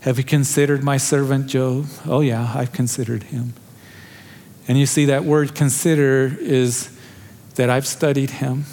Have 0.00 0.18
you 0.18 0.24
considered 0.24 0.84
my 0.84 0.98
servant 0.98 1.48
Job? 1.48 1.86
Oh, 2.06 2.20
yeah, 2.20 2.52
I've 2.54 2.72
considered 2.72 3.24
him. 3.24 3.54
And 4.68 4.78
you 4.78 4.86
see, 4.86 5.06
that 5.06 5.24
word 5.24 5.56
consider 5.56 6.36
is 6.38 6.96
that 7.56 7.70
I've 7.70 7.86
studied 7.86 8.30
him. 8.30 8.64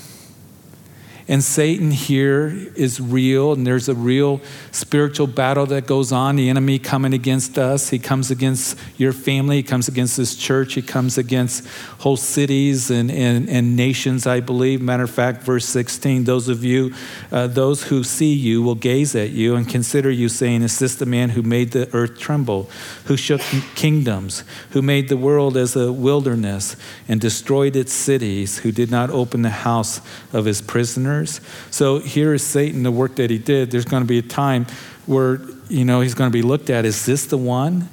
And 1.26 1.42
Satan 1.42 1.92
here 1.92 2.48
is 2.76 3.00
real, 3.00 3.54
and 3.54 3.66
there's 3.66 3.88
a 3.88 3.96
real 3.96 4.42
spiritual 4.72 5.28
battle 5.28 5.66
that 5.68 5.88
goes 5.88 6.12
on. 6.12 6.36
The 6.36 6.50
enemy 6.50 6.80
coming 6.80 7.14
against 7.14 7.58
us. 7.58 7.90
He 7.90 8.00
comes 8.00 8.30
against 8.30 8.78
your 8.98 9.14
family, 9.14 9.58
he 9.58 9.64
comes 9.64 9.88
against 9.88 10.18
this 10.18 10.36
church, 10.36 10.74
he 10.74 10.82
comes 10.82 11.18
against 11.18 11.66
whole 12.00 12.18
cities 12.18 12.92
and, 12.92 13.10
and, 13.10 13.48
and 13.48 13.78
nations, 13.78 14.28
I 14.28 14.42
believe. 14.42 14.82
Matter 14.82 15.04
of 15.04 15.12
fact, 15.12 15.44
verse 15.44 15.66
16 15.66 16.26
those 16.26 16.50
of 16.50 16.64
you, 16.64 16.94
uh, 17.32 17.48
those 17.48 17.84
who 17.84 18.04
see 18.04 18.34
you 18.34 18.62
will 18.62 18.76
gaze 18.76 19.16
at 19.16 19.30
you 19.30 19.56
and 19.56 19.68
consider 19.68 20.12
you, 20.12 20.28
saying, 20.28 20.62
Is 20.62 20.78
this 20.80 20.96
the 20.96 21.06
man 21.06 21.30
who 21.30 21.42
made 21.42 21.72
the 21.72 21.94
earth 21.96 22.20
tremble, 22.20 22.70
who 23.06 23.16
shook 23.16 23.42
kingdoms, 23.76 24.44
who 24.72 24.82
made 24.82 25.08
the 25.08 25.18
world 25.18 25.56
as 25.56 25.78
a 25.78 25.92
wilderness 25.94 26.76
and 27.08 27.22
destroyed 27.22 27.78
its 27.78 27.94
cities, 27.94 28.60
who 28.60 28.74
did 28.74 28.92
not 28.92 29.10
open 29.10 29.42
the 29.42 29.50
house 29.50 30.02
of 30.34 30.44
his 30.44 30.62
prisoners? 30.62 31.13
Sinners. 31.14 31.42
So 31.72 32.00
here 32.00 32.34
is 32.34 32.46
Satan, 32.46 32.84
the 32.84 32.92
work 32.92 33.16
that 33.16 33.30
he 33.30 33.38
did. 33.38 33.72
There's 33.72 33.86
going 33.86 34.04
to 34.04 34.08
be 34.08 34.20
a 34.20 34.24
time 34.24 34.66
where, 35.06 35.42
you 35.70 35.86
know, 35.86 36.02
he's 36.02 36.14
going 36.14 36.30
to 36.30 36.34
be 36.34 36.42
looked 36.42 36.70
at. 36.70 36.86
Is 36.86 37.06
this 37.06 37.26
the 37.26 37.38
one? 37.38 37.90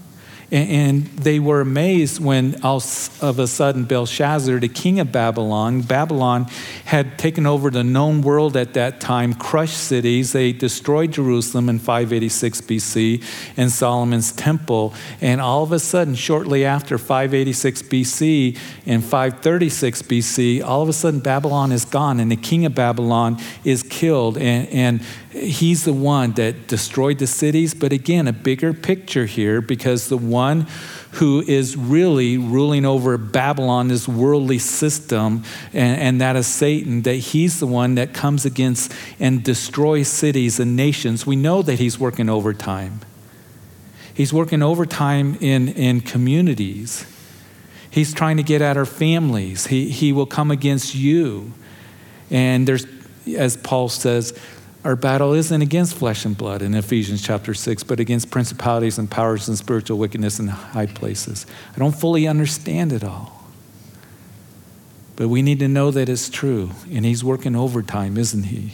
And 0.52 1.07
they 1.07 1.38
were 1.38 1.61
amazed 1.61 2.19
when 2.19 2.61
all 2.64 2.83
of 3.21 3.38
a 3.38 3.47
sudden 3.47 3.85
Belshazzar, 3.85 4.59
the 4.59 4.69
king 4.69 4.99
of 4.99 5.12
Babylon, 5.12 5.83
Babylon 5.83 6.47
had 6.87 7.19
taken 7.19 7.47
over 7.47 7.71
the 7.71 7.85
known 7.85 8.21
world 8.21 8.57
at 8.57 8.75
that 8.75 9.00
time, 9.00 9.35
crushed 9.35 9.78
cities. 9.78 10.33
They 10.33 10.52
destroyed 10.52 11.12
Jerusalem 11.12 11.69
in 11.69 11.78
586 11.78 12.62
BC 12.62 13.25
and 13.57 13.71
Solomon's 13.71 14.33
temple. 14.33 14.92
And 15.21 15.40
all 15.40 15.62
of 15.62 15.71
a 15.71 15.78
sudden, 15.78 16.16
shortly 16.16 16.64
after 16.64 16.99
586 16.99 17.83
BC 17.83 18.59
and 18.87 19.04
536 19.04 20.02
BC, 20.02 20.64
all 20.64 20.83
of 20.83 20.88
a 20.88 20.92
sudden 20.92 21.21
Babylon 21.21 21.71
is 21.71 21.85
gone 21.85 22.19
and 22.19 22.30
the 22.30 22.37
king 22.37 22.66
of 22.66 22.75
Babylon 22.75 23.38
is 23.64 23.85
killed. 23.85 24.37
And, 24.37 24.69
and 24.69 25.00
he's 25.31 25.85
the 25.85 25.93
one 25.93 26.33
that 26.33 26.67
destroyed 26.67 27.19
the 27.19 27.27
cities. 27.27 27.75
But 27.75 27.93
again, 27.93 28.27
a 28.27 28.33
bigger 28.33 28.73
picture 28.73 29.27
here 29.27 29.61
because 29.61 30.09
the 30.09 30.17
one 30.17 30.67
who 31.13 31.43
is 31.47 31.77
really 31.77 32.39
ruling 32.39 32.85
over 32.85 33.17
Babylon, 33.19 33.89
this 33.89 34.07
worldly 34.07 34.59
system, 34.59 35.45
and, 35.73 36.01
and, 36.01 36.21
that 36.21 36.37
is 36.37 36.47
Satan, 36.47 37.03
that 37.03 37.17
he's 37.17 37.59
the 37.59 37.67
one 37.67 37.97
that 37.97 38.15
comes 38.15 38.45
against 38.45 38.93
and 39.19 39.43
destroys 39.43 40.09
cities 40.09 40.61
and 40.61 40.77
nations. 40.77 41.27
We 41.27 41.37
know 41.37 41.63
that 41.63 41.79
he's 41.79 41.99
working 41.99 42.29
overtime. 42.29 43.01
He's 44.15 44.33
working 44.33 44.63
overtime 44.63 45.37
in, 45.41 45.69
in 45.69 46.01
communities. 46.01 47.07
He's 47.91 48.15
trying 48.15 48.37
to 48.37 48.45
get 48.45 48.63
at 48.63 48.77
our 48.77 48.87
families. 48.87 49.67
He, 49.67 49.89
he 49.91 50.13
will 50.13 50.27
come 50.27 50.51
against 50.51 50.95
you. 50.95 51.53
And 52.31 52.69
there's, 52.69 52.87
as 53.37 53.57
Paul 53.57 53.89
says, 53.89 54.39
our 54.83 54.97
battle 54.97 55.35
isn't 55.35 55.61
against 55.61 55.95
flesh 55.95 56.25
and 56.25 56.37
blood 56.37 56.63
in 56.63 56.75
Ephesians 56.75 57.23
chapter 57.23 57.53
6, 57.53 57.83
but 57.83 58.01
against 58.01 58.31
principalities 58.31 58.99
and 58.99 59.11
powers 59.11 59.47
and 59.47 59.59
spiritual 59.59 59.99
wickedness 59.99 60.41
in 60.41 60.49
high 60.49 60.87
places. 60.87 61.45
I 61.75 61.79
don't 61.79 61.95
fully 61.95 62.27
understand 62.27 62.93
it 62.93 63.05
all. 63.05 63.45
But 65.17 65.29
we 65.29 65.43
need 65.43 65.59
to 65.59 65.69
know 65.69 65.91
that 65.91 66.09
it's 66.09 66.31
true. 66.31 66.71
And 66.91 67.05
he's 67.05 67.23
working 67.23 67.55
overtime, 67.55 68.17
isn't 68.17 68.45
he? 68.45 68.73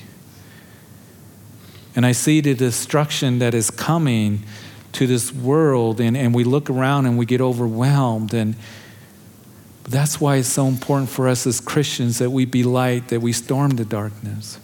And 1.97 2.07
I 2.07 2.13
see 2.13 2.41
the 2.41 2.55
destruction 2.55 3.41
that 3.41 3.53
is 3.53 3.71
coming 3.73 4.45
to 4.93 5.09
this 5.09 5.33
world, 5.33 6.01
and, 6.01 6.17
and 6.17 6.33
we 6.33 6.45
look 6.45 6.71
around 6.71 7.07
and 7.07 7.19
we 7.19 7.27
get 7.27 7.41
overwhelmed. 7.41 8.33
And 8.33 8.55
that's 9.83 10.21
why 10.21 10.37
it's 10.37 10.49
so 10.49 10.69
important 10.69 11.11
for 11.11 11.27
us 11.27 11.49
as 11.49 11.61
Christians 11.61 12.19
that 12.19 12.31
we 12.31 12.45
be 12.45 12.63
light, 12.63 13.09
that 13.09 13.21
we 13.21 13.33
storm 13.33 13.71
the 13.71 13.85
darkness 13.85 14.61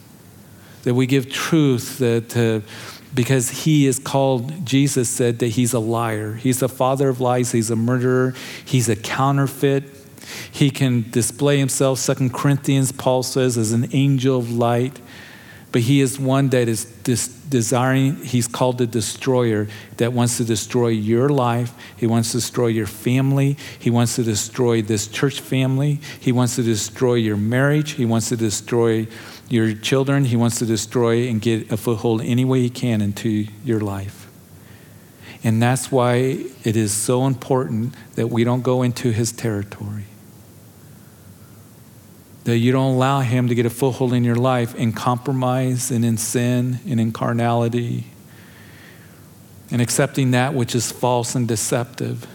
that 0.83 0.93
we 0.93 1.05
give 1.05 1.29
truth 1.29 1.97
that 1.97 2.35
uh, 2.37 2.65
because 3.13 3.49
he 3.63 3.85
is 3.85 3.99
called 3.99 4.65
jesus 4.65 5.09
said 5.09 5.39
that 5.39 5.49
he's 5.49 5.73
a 5.73 5.79
liar. 5.79 6.33
He's 6.33 6.59
the 6.59 6.69
father 6.69 7.09
of 7.09 7.19
lies. 7.19 7.51
He's 7.51 7.69
a 7.69 7.75
murderer. 7.75 8.33
He's 8.63 8.89
a 8.89 8.95
counterfeit. 8.95 9.83
He 10.51 10.69
can 10.69 11.09
display 11.09 11.57
himself. 11.59 11.99
Second 11.99 12.33
corinthians 12.33 12.91
paul 12.91 13.23
says 13.23 13.57
as 13.57 13.71
an 13.71 13.89
angel 13.93 14.37
of 14.37 14.51
light. 14.51 14.99
But 15.71 15.81
he 15.81 16.01
is 16.01 16.19
one 16.19 16.49
that 16.49 16.67
is 16.67 16.85
dis- 16.85 17.27
desiring 17.53 18.15
he's 18.15 18.47
called 18.47 18.79
the 18.79 18.87
destroyer 18.87 19.67
that 19.97 20.11
wants 20.11 20.37
to 20.37 20.43
destroy 20.43 20.87
your 20.87 21.29
life. 21.29 21.71
He 21.95 22.07
wants 22.07 22.31
to 22.31 22.37
destroy 22.37 22.67
your 22.67 22.87
family. 22.87 23.57
He 23.77 23.91
wants 23.91 24.15
to 24.15 24.23
destroy 24.23 24.81
this 24.81 25.07
church 25.07 25.39
family. 25.39 26.01
He 26.19 26.31
wants 26.31 26.55
to 26.55 26.63
destroy 26.63 27.13
your 27.13 27.37
marriage. 27.37 27.91
He 27.91 28.05
wants 28.05 28.29
to 28.29 28.35
destroy 28.35 29.07
your 29.49 29.75
children, 29.75 30.25
he 30.25 30.35
wants 30.35 30.57
to 30.59 30.65
destroy 30.65 31.27
and 31.27 31.39
get 31.39 31.71
a 31.71 31.77
foothold 31.77 32.21
any 32.23 32.43
way 32.43 32.61
he 32.61 32.71
can 32.71 33.01
into 33.01 33.45
your 33.63 33.79
life. 33.79 34.27
And 35.43 35.61
that's 35.61 35.91
why 35.91 36.45
it 36.63 36.75
is 36.75 36.91
so 36.91 37.27
important 37.27 37.93
that 38.15 38.27
we 38.29 38.43
don't 38.43 38.63
go 38.63 38.81
into 38.81 39.11
his 39.11 39.31
territory. 39.31 40.05
That 42.43 42.57
you 42.57 42.71
don't 42.71 42.95
allow 42.95 43.21
him 43.21 43.47
to 43.47 43.55
get 43.55 43.65
a 43.65 43.69
foothold 43.69 44.13
in 44.13 44.23
your 44.23 44.35
life 44.35 44.75
in 44.75 44.91
compromise 44.91 45.91
and 45.91 46.03
in 46.03 46.17
sin 46.17 46.79
and 46.87 46.99
in 46.99 47.11
carnality 47.11 48.07
and 49.71 49.81
accepting 49.81 50.31
that 50.31 50.53
which 50.53 50.75
is 50.75 50.91
false 50.91 51.35
and 51.35 51.47
deceptive. 51.47 52.27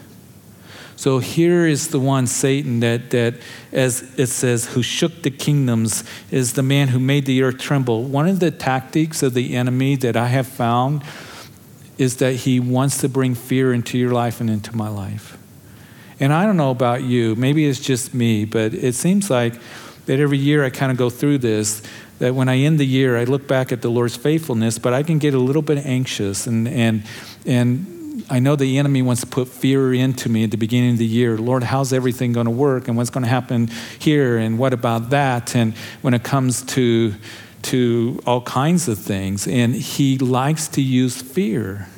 So 0.97 1.21
here 1.21 1.65
is 1.65 1.89
the 1.89 2.01
one, 2.01 2.27
Satan, 2.27 2.81
that, 2.81 3.11
that, 3.11 3.35
as 3.71 4.03
it 4.19 4.27
says, 4.27 4.67
who 4.67 4.83
shook 4.83 5.23
the 5.23 5.31
kingdoms, 5.31 6.03
is 6.33 6.55
the 6.55 6.63
man 6.65 6.89
who 6.89 6.99
made 6.99 7.25
the 7.25 7.45
earth 7.45 7.59
tremble. 7.59 8.03
One 8.03 8.27
of 8.27 8.41
the 8.41 8.51
tactics 8.51 9.23
of 9.23 9.35
the 9.35 9.55
enemy 9.55 9.95
that 9.95 10.17
I 10.17 10.27
have 10.27 10.49
found 10.49 11.05
is 11.99 12.17
that 12.17 12.35
he 12.35 12.59
wants 12.59 12.99
to 13.03 13.09
bring 13.09 13.37
fear 13.37 13.73
into 13.73 13.97
your 13.97 14.11
life 14.11 14.41
and 14.41 14.51
into 14.51 14.77
my 14.77 14.89
life. 14.89 15.39
And 16.19 16.33
I 16.33 16.45
don't 16.45 16.57
know 16.57 16.73
about 16.73 17.05
you, 17.05 17.37
maybe 17.37 17.67
it's 17.67 17.79
just 17.79 18.13
me, 18.13 18.45
but 18.45 18.75
it 18.75 18.97
seems 18.97 19.31
like 19.31 19.55
that 20.09 20.19
every 20.19 20.39
year 20.39 20.65
I 20.65 20.71
kind 20.71 20.91
of 20.91 20.97
go 20.97 21.11
through 21.11 21.39
this 21.39 21.83
that 22.19 22.35
when 22.35 22.49
I 22.49 22.57
end 22.59 22.81
the 22.81 22.87
year, 22.87 23.17
I 23.17 23.25
look 23.25 23.47
back 23.47 23.71
at 23.71 23.83
the 23.83 23.91
Lord's 23.91 24.17
faithfulness, 24.17 24.79
but 24.79 24.93
I 24.93 25.03
can 25.03 25.19
get 25.19 25.35
a 25.35 25.39
little 25.39 25.63
bit 25.63 25.79
anxious 25.87 26.47
and, 26.47 26.67
and, 26.67 27.05
and 27.47 28.25
I 28.31 28.39
know 28.41 28.57
the 28.57 28.79
enemy 28.79 29.03
wants 29.03 29.21
to 29.21 29.27
put 29.27 29.49
fear 29.49 29.93
into 29.93 30.29
me 30.29 30.45
at 30.45 30.51
the 30.51 30.57
beginning 30.57 30.93
of 30.93 30.99
the 30.99 31.07
year. 31.07 31.37
Lord, 31.37 31.63
how's 31.63 31.93
everything 31.93 32.33
going 32.33 32.47
to 32.47 32.51
work? 32.51 32.89
And 32.89 32.97
what's 32.97 33.11
going 33.11 33.23
to 33.23 33.31
happen 33.31 33.69
here? 33.99 34.39
And 34.39 34.59
what 34.59 34.73
about 34.73 35.11
that? 35.11 35.55
And 35.55 35.75
when 36.03 36.15
it 36.15 36.25
comes 36.25 36.63
to, 36.63 37.15
to 37.63 38.21
all 38.27 38.41
kinds 38.41 38.89
of 38.89 38.99
things. 38.99 39.47
And 39.47 39.75
he 39.75 40.19
likes 40.19 40.69
to 40.69 40.83
use 40.83 41.21
fear. 41.21 41.89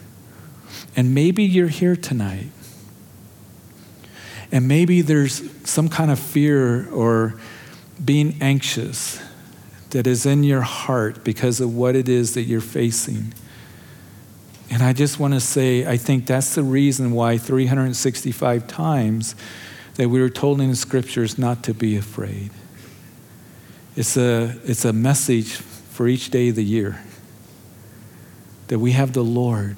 And 0.96 1.14
maybe 1.14 1.44
you're 1.44 1.68
here 1.68 1.96
tonight. 1.96 2.50
And 4.52 4.68
maybe 4.68 5.00
there's 5.00 5.42
some 5.68 5.88
kind 5.88 6.10
of 6.10 6.18
fear 6.18 6.90
or 6.90 7.40
being 8.04 8.36
anxious 8.40 9.20
that 9.90 10.06
is 10.06 10.24
in 10.24 10.44
your 10.44 10.62
heart 10.62 11.24
because 11.24 11.60
of 11.60 11.74
what 11.74 11.96
it 11.96 12.08
is 12.08 12.34
that 12.34 12.42
you're 12.42 12.60
facing. 12.60 13.34
And 14.70 14.82
I 14.82 14.92
just 14.92 15.18
want 15.18 15.34
to 15.34 15.40
say, 15.40 15.84
I 15.84 15.96
think 15.96 16.26
that's 16.26 16.54
the 16.54 16.62
reason 16.62 17.10
why 17.10 17.38
365 17.38 18.68
times 18.68 19.34
that 19.96 20.08
we 20.08 20.20
were 20.20 20.30
told 20.30 20.60
in 20.60 20.70
the 20.70 20.76
scriptures 20.76 21.38
not 21.38 21.64
to 21.64 21.74
be 21.74 21.96
afraid. 21.96 22.50
It's 23.96 24.16
a, 24.16 24.56
it's 24.64 24.84
a 24.84 24.92
message 24.92 25.54
for 25.54 26.06
each 26.06 26.30
day 26.30 26.50
of 26.50 26.56
the 26.56 26.64
year 26.64 27.02
that 28.68 28.78
we 28.78 28.92
have 28.92 29.12
the 29.12 29.24
Lord 29.24 29.76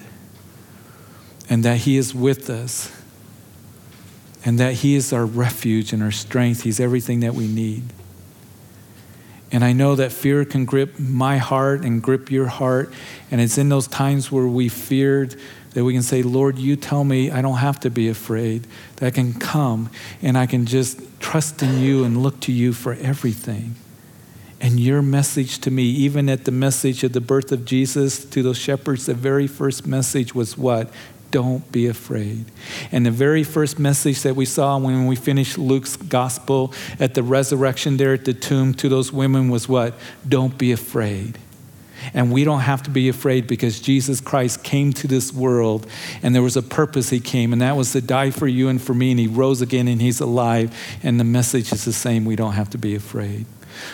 and 1.48 1.64
that 1.64 1.78
He 1.78 1.96
is 1.96 2.14
with 2.14 2.50
us 2.50 2.92
and 4.44 4.58
that 4.58 4.74
He 4.74 4.94
is 4.94 5.12
our 5.14 5.24
refuge 5.24 5.94
and 5.94 6.02
our 6.02 6.10
strength. 6.10 6.62
He's 6.62 6.78
everything 6.78 7.20
that 7.20 7.32
we 7.32 7.48
need. 7.48 7.84
And 9.52 9.62
I 9.62 9.74
know 9.74 9.94
that 9.94 10.10
fear 10.12 10.46
can 10.46 10.64
grip 10.64 10.98
my 10.98 11.36
heart 11.36 11.82
and 11.82 12.02
grip 12.02 12.30
your 12.30 12.46
heart. 12.46 12.92
And 13.30 13.40
it's 13.40 13.58
in 13.58 13.68
those 13.68 13.86
times 13.86 14.32
where 14.32 14.46
we 14.46 14.70
feared 14.70 15.36
that 15.74 15.84
we 15.84 15.92
can 15.92 16.02
say, 16.02 16.22
Lord, 16.22 16.58
you 16.58 16.74
tell 16.74 17.04
me 17.04 17.30
I 17.30 17.42
don't 17.42 17.58
have 17.58 17.78
to 17.80 17.90
be 17.90 18.08
afraid, 18.08 18.66
that 18.96 19.06
I 19.06 19.10
can 19.10 19.34
come 19.34 19.90
and 20.22 20.36
I 20.36 20.46
can 20.46 20.66
just 20.66 21.00
trust 21.20 21.62
in 21.62 21.78
you 21.78 22.04
and 22.04 22.22
look 22.22 22.40
to 22.40 22.52
you 22.52 22.72
for 22.72 22.94
everything. 22.94 23.74
And 24.60 24.78
your 24.78 25.02
message 25.02 25.58
to 25.60 25.70
me, 25.70 25.82
even 25.82 26.28
at 26.28 26.44
the 26.44 26.52
message 26.52 27.04
of 27.04 27.12
the 27.12 27.20
birth 27.20 27.52
of 27.52 27.64
Jesus 27.64 28.24
to 28.26 28.42
those 28.42 28.58
shepherds, 28.58 29.06
the 29.06 29.14
very 29.14 29.46
first 29.46 29.86
message 29.86 30.34
was 30.34 30.56
what? 30.56 30.90
Don't 31.32 31.72
be 31.72 31.88
afraid. 31.88 32.44
And 32.92 33.04
the 33.04 33.10
very 33.10 33.42
first 33.42 33.80
message 33.80 34.22
that 34.22 34.36
we 34.36 34.44
saw 34.44 34.78
when 34.78 35.06
we 35.06 35.16
finished 35.16 35.58
Luke's 35.58 35.96
gospel 35.96 36.72
at 37.00 37.14
the 37.14 37.24
resurrection 37.24 37.96
there 37.96 38.12
at 38.12 38.24
the 38.24 38.34
tomb 38.34 38.74
to 38.74 38.88
those 38.88 39.12
women 39.12 39.48
was 39.48 39.68
what? 39.68 39.94
Don't 40.28 40.56
be 40.56 40.70
afraid. 40.70 41.38
And 42.14 42.32
we 42.32 42.44
don't 42.44 42.60
have 42.60 42.82
to 42.84 42.90
be 42.90 43.08
afraid 43.08 43.46
because 43.46 43.80
Jesus 43.80 44.20
Christ 44.20 44.62
came 44.62 44.92
to 44.94 45.06
this 45.06 45.32
world 45.32 45.86
and 46.22 46.34
there 46.34 46.42
was 46.42 46.56
a 46.56 46.62
purpose 46.62 47.10
he 47.10 47.20
came, 47.20 47.52
and 47.52 47.62
that 47.62 47.76
was 47.76 47.92
to 47.92 48.00
die 48.00 48.30
for 48.30 48.46
you 48.46 48.68
and 48.68 48.80
for 48.80 48.94
me. 48.94 49.12
And 49.12 49.20
he 49.20 49.26
rose 49.26 49.62
again 49.62 49.88
and 49.88 50.00
he's 50.00 50.20
alive. 50.20 50.76
And 51.02 51.18
the 51.18 51.24
message 51.24 51.72
is 51.72 51.84
the 51.84 51.92
same 51.92 52.24
we 52.24 52.36
don't 52.36 52.52
have 52.52 52.70
to 52.70 52.78
be 52.78 52.94
afraid. 52.94 53.46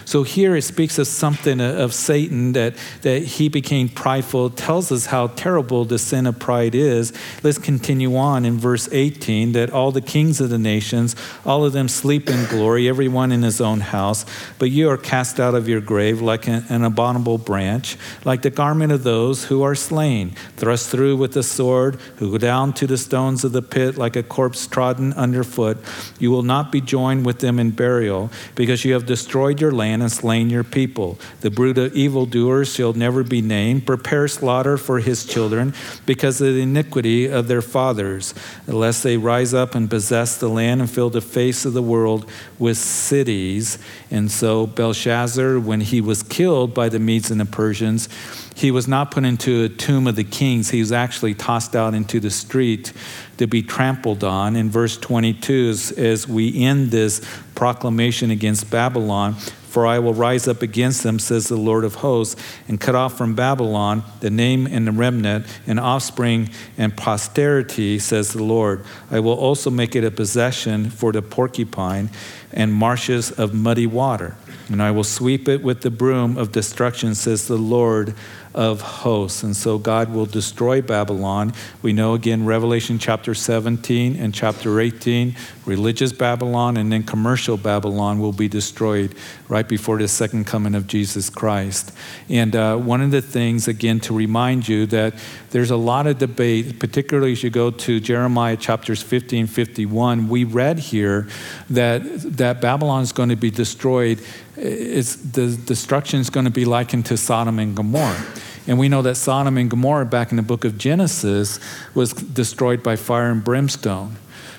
So 0.04 0.23
here 0.23 0.56
it 0.56 0.62
speaks 0.62 0.99
of 0.99 1.06
something 1.06 1.61
of 1.61 1.94
Satan 1.94 2.52
that, 2.52 2.75
that 3.02 3.23
he 3.23 3.49
became 3.49 3.88
prideful, 3.88 4.50
tells 4.50 4.92
us 4.92 5.06
how 5.06 5.28
terrible 5.28 5.85
the 5.85 5.99
sin 5.99 6.26
of 6.26 6.38
pride 6.38 6.75
is. 6.75 7.12
Let's 7.42 7.58
continue 7.58 8.16
on 8.16 8.44
in 8.44 8.58
verse 8.58 8.88
18 8.90 9.52
that 9.52 9.70
all 9.70 9.92
the 9.92 10.00
kings 10.00 10.40
of 10.40 10.50
the 10.50 10.58
nations, 10.58 11.16
all 11.44 11.64
of 11.64 11.73
them 11.73 11.88
sleep 11.88 12.28
in 12.28 12.47
glory, 12.47 12.88
everyone 12.88 13.32
in 13.32 13.42
his 13.42 13.61
own 13.61 13.80
house, 13.80 14.25
but 14.58 14.70
you 14.70 14.88
are 14.88 14.97
cast 14.97 15.40
out 15.40 15.54
of 15.54 15.68
your 15.68 15.80
grave 15.80 16.20
like 16.20 16.47
an, 16.47 16.64
an 16.68 16.85
abominable 16.85 17.38
branch, 17.38 17.97
like 18.25 18.42
the 18.42 18.50
garment 18.50 18.92
of 18.92 19.04
those 19.04 19.44
who 19.47 19.62
are 19.62 19.75
slain, 19.75 20.30
thrust 20.56 20.90
through 20.90 21.16
with 21.16 21.32
the 21.32 21.42
sword, 21.42 21.97
who 22.16 22.30
go 22.32 22.38
down 22.38 22.73
to 22.73 22.87
the 22.87 22.99
stones 22.99 23.44
of 23.44 23.52
the 23.52 23.62
pit 23.62 23.97
like 23.97 24.16
a 24.16 24.23
corpse 24.23 24.66
trodden 24.66 25.12
underfoot. 25.14 25.78
You 26.18 26.30
will 26.30 26.42
not 26.42 26.73
be 26.73 26.80
joined 26.80 27.25
with 27.25 27.40
them 27.40 27.58
in 27.58 27.70
burial, 27.70 28.30
because 28.54 28.85
you 28.85 28.92
have 28.94 29.06
destroyed 29.06 29.61
your 29.61 29.67
your 29.68 29.76
land 29.76 30.00
and 30.00 30.10
slain 30.10 30.48
your 30.48 30.64
people. 30.64 31.18
The 31.42 31.50
brood 31.50 31.76
of 31.76 31.94
evildoers 31.94 32.75
shall 32.75 32.94
never 32.94 33.22
be 33.22 33.42
named. 33.42 33.87
Prepare 33.87 34.26
slaughter 34.26 34.78
for 34.78 34.98
his 34.98 35.26
children 35.26 35.75
because 36.06 36.40
of 36.40 36.54
the 36.54 36.62
iniquity 36.62 37.26
of 37.26 37.48
their 37.48 37.60
fathers, 37.60 38.34
lest 38.66 39.02
they 39.02 39.18
rise 39.18 39.52
up 39.52 39.75
and 39.75 39.90
possess 39.90 40.38
the 40.38 40.48
land 40.48 40.80
and 40.80 40.90
fill 40.90 41.10
the 41.10 41.20
face 41.20 41.66
of 41.66 41.75
the 41.75 41.82
world 41.82 42.30
with 42.58 42.78
cities. 42.78 43.78
And 44.10 44.30
so 44.30 44.66
Belshazzar, 44.66 45.60
when 45.60 45.82
he 45.82 46.00
was 46.00 46.22
killed 46.22 46.72
by 46.72 46.88
the 46.88 46.98
Medes 46.98 47.30
and 47.30 47.40
the 47.40 47.44
Persians, 47.44 48.08
he 48.54 48.70
was 48.70 48.88
not 48.88 49.10
put 49.10 49.25
into 49.25 49.64
a 49.64 49.68
tomb 49.68 50.06
of 50.06 50.16
the 50.16 50.25
kings. 50.25 50.70
He 50.70 50.80
was 50.80 50.90
actually 50.90 51.34
tossed 51.34 51.76
out 51.76 51.94
into 51.94 52.18
the 52.18 52.30
street 52.30 52.92
to 53.37 53.46
be 53.46 53.62
trampled 53.62 54.25
on. 54.25 54.56
In 54.56 54.68
verse 54.68 54.96
22, 54.96 55.68
as, 55.68 55.92
as 55.92 56.26
we 56.26 56.64
end 56.64 56.90
this 56.90 57.25
proclamation 57.54 58.30
against 58.30 58.68
Babylon, 58.68 59.37
for 59.68 59.87
I 59.87 59.98
will 59.98 60.14
rise 60.14 60.48
up 60.48 60.62
against 60.62 61.02
them, 61.02 61.18
says 61.18 61.48
the 61.48 61.56
Lord 61.56 61.84
of 61.84 61.96
hosts, 61.96 62.40
and 62.66 62.80
cut 62.80 62.94
off 62.94 63.18
from 63.18 63.34
Babylon 63.34 64.02
the 64.20 64.30
name 64.30 64.66
and 64.66 64.87
the 64.87 64.92
remnant, 64.92 65.46
and 65.66 65.78
offspring 65.78 66.50
and 66.76 66.96
posterity, 66.96 67.98
says 67.98 68.32
the 68.32 68.42
Lord. 68.42 68.84
I 69.10 69.20
will 69.20 69.38
also 69.38 69.70
make 69.70 69.94
it 69.94 70.04
a 70.04 70.10
possession 70.10 70.90
for 70.90 71.12
the 71.12 71.22
porcupine 71.22 72.10
and 72.52 72.72
marshes 72.72 73.30
of 73.30 73.52
muddy 73.54 73.87
water. 73.87 74.37
And 74.70 74.82
I 74.82 74.90
will 74.90 75.04
sweep 75.04 75.48
it 75.48 75.62
with 75.62 75.80
the 75.80 75.90
broom 75.90 76.37
of 76.37 76.52
destruction, 76.52 77.14
says 77.14 77.48
the 77.48 77.56
Lord 77.56 78.14
of 78.54 78.80
hosts. 78.80 79.42
And 79.42 79.56
so 79.56 79.78
God 79.78 80.12
will 80.12 80.26
destroy 80.26 80.82
Babylon. 80.82 81.54
We 81.80 81.92
know 81.92 82.14
again, 82.14 82.44
Revelation 82.44 82.98
chapter 82.98 83.34
17 83.34 84.16
and 84.16 84.34
chapter 84.34 84.80
18, 84.80 85.37
religious 85.64 86.12
Babylon 86.12 86.76
and 86.76 86.92
then 86.92 87.02
commercial 87.02 87.56
Babylon 87.56 88.18
will 88.18 88.32
be 88.32 88.48
destroyed 88.48 89.14
right 89.49 89.67
before 89.67 89.99
the 89.99 90.09
second 90.09 90.47
coming 90.47 90.75
of 90.75 90.87
Jesus 90.87 91.31
Christ. 91.31 91.93
And 92.28 92.55
uh, 92.55 92.76
one 92.76 93.00
of 93.00 93.11
the 93.11 93.23
things, 93.23 93.67
again, 93.67 93.99
to 94.00 94.14
remind 94.14 94.69
you 94.69 94.87
that 94.87 95.14
there's 95.50 95.71
a 95.71 95.76
lot 95.76 96.07
of 96.07 96.19
debate, 96.19 96.78
particularly 96.78 97.33
as 97.33 97.43
you 97.43 97.50
go 97.50 97.71
to 97.71 98.00
Jeremiah 98.00 98.57
chapters 98.57 99.02
50 99.02 99.40
and 99.40 99.50
51. 99.50 100.28
We 100.28 100.45
read 100.45 100.78
here 100.78 101.28
that, 101.71 102.02
that 102.37 102.61
Babylon 102.61 103.02
is 103.02 103.12
going 103.12 103.31
to 103.31 103.37
be 103.37 103.50
destroyed. 103.50 104.21
It's, 104.57 105.17
the 105.17 105.57
destruction 105.57 106.21
is 106.21 106.28
going 106.28 106.47
to 106.47 106.52
be 106.52 106.67
likened 106.67 107.07
to 107.07 107.17
Sodom 107.17 107.59
and 107.59 107.75
Gomorrah. 107.75 108.25
And 108.67 108.78
we 108.78 108.90
know 108.90 109.00
that 109.00 109.14
Sodom 109.14 109.57
and 109.57 109.71
Gomorrah, 109.71 110.05
back 110.05 110.31
in 110.31 110.37
the 110.37 110.43
book 110.43 110.67
of 110.67 110.76
Genesis, 110.76 111.59
was 111.95 112.12
destroyed 112.12 112.83
by 112.83 112.97
fire 112.97 113.31
and 113.31 113.43
brimstone. 113.43 114.17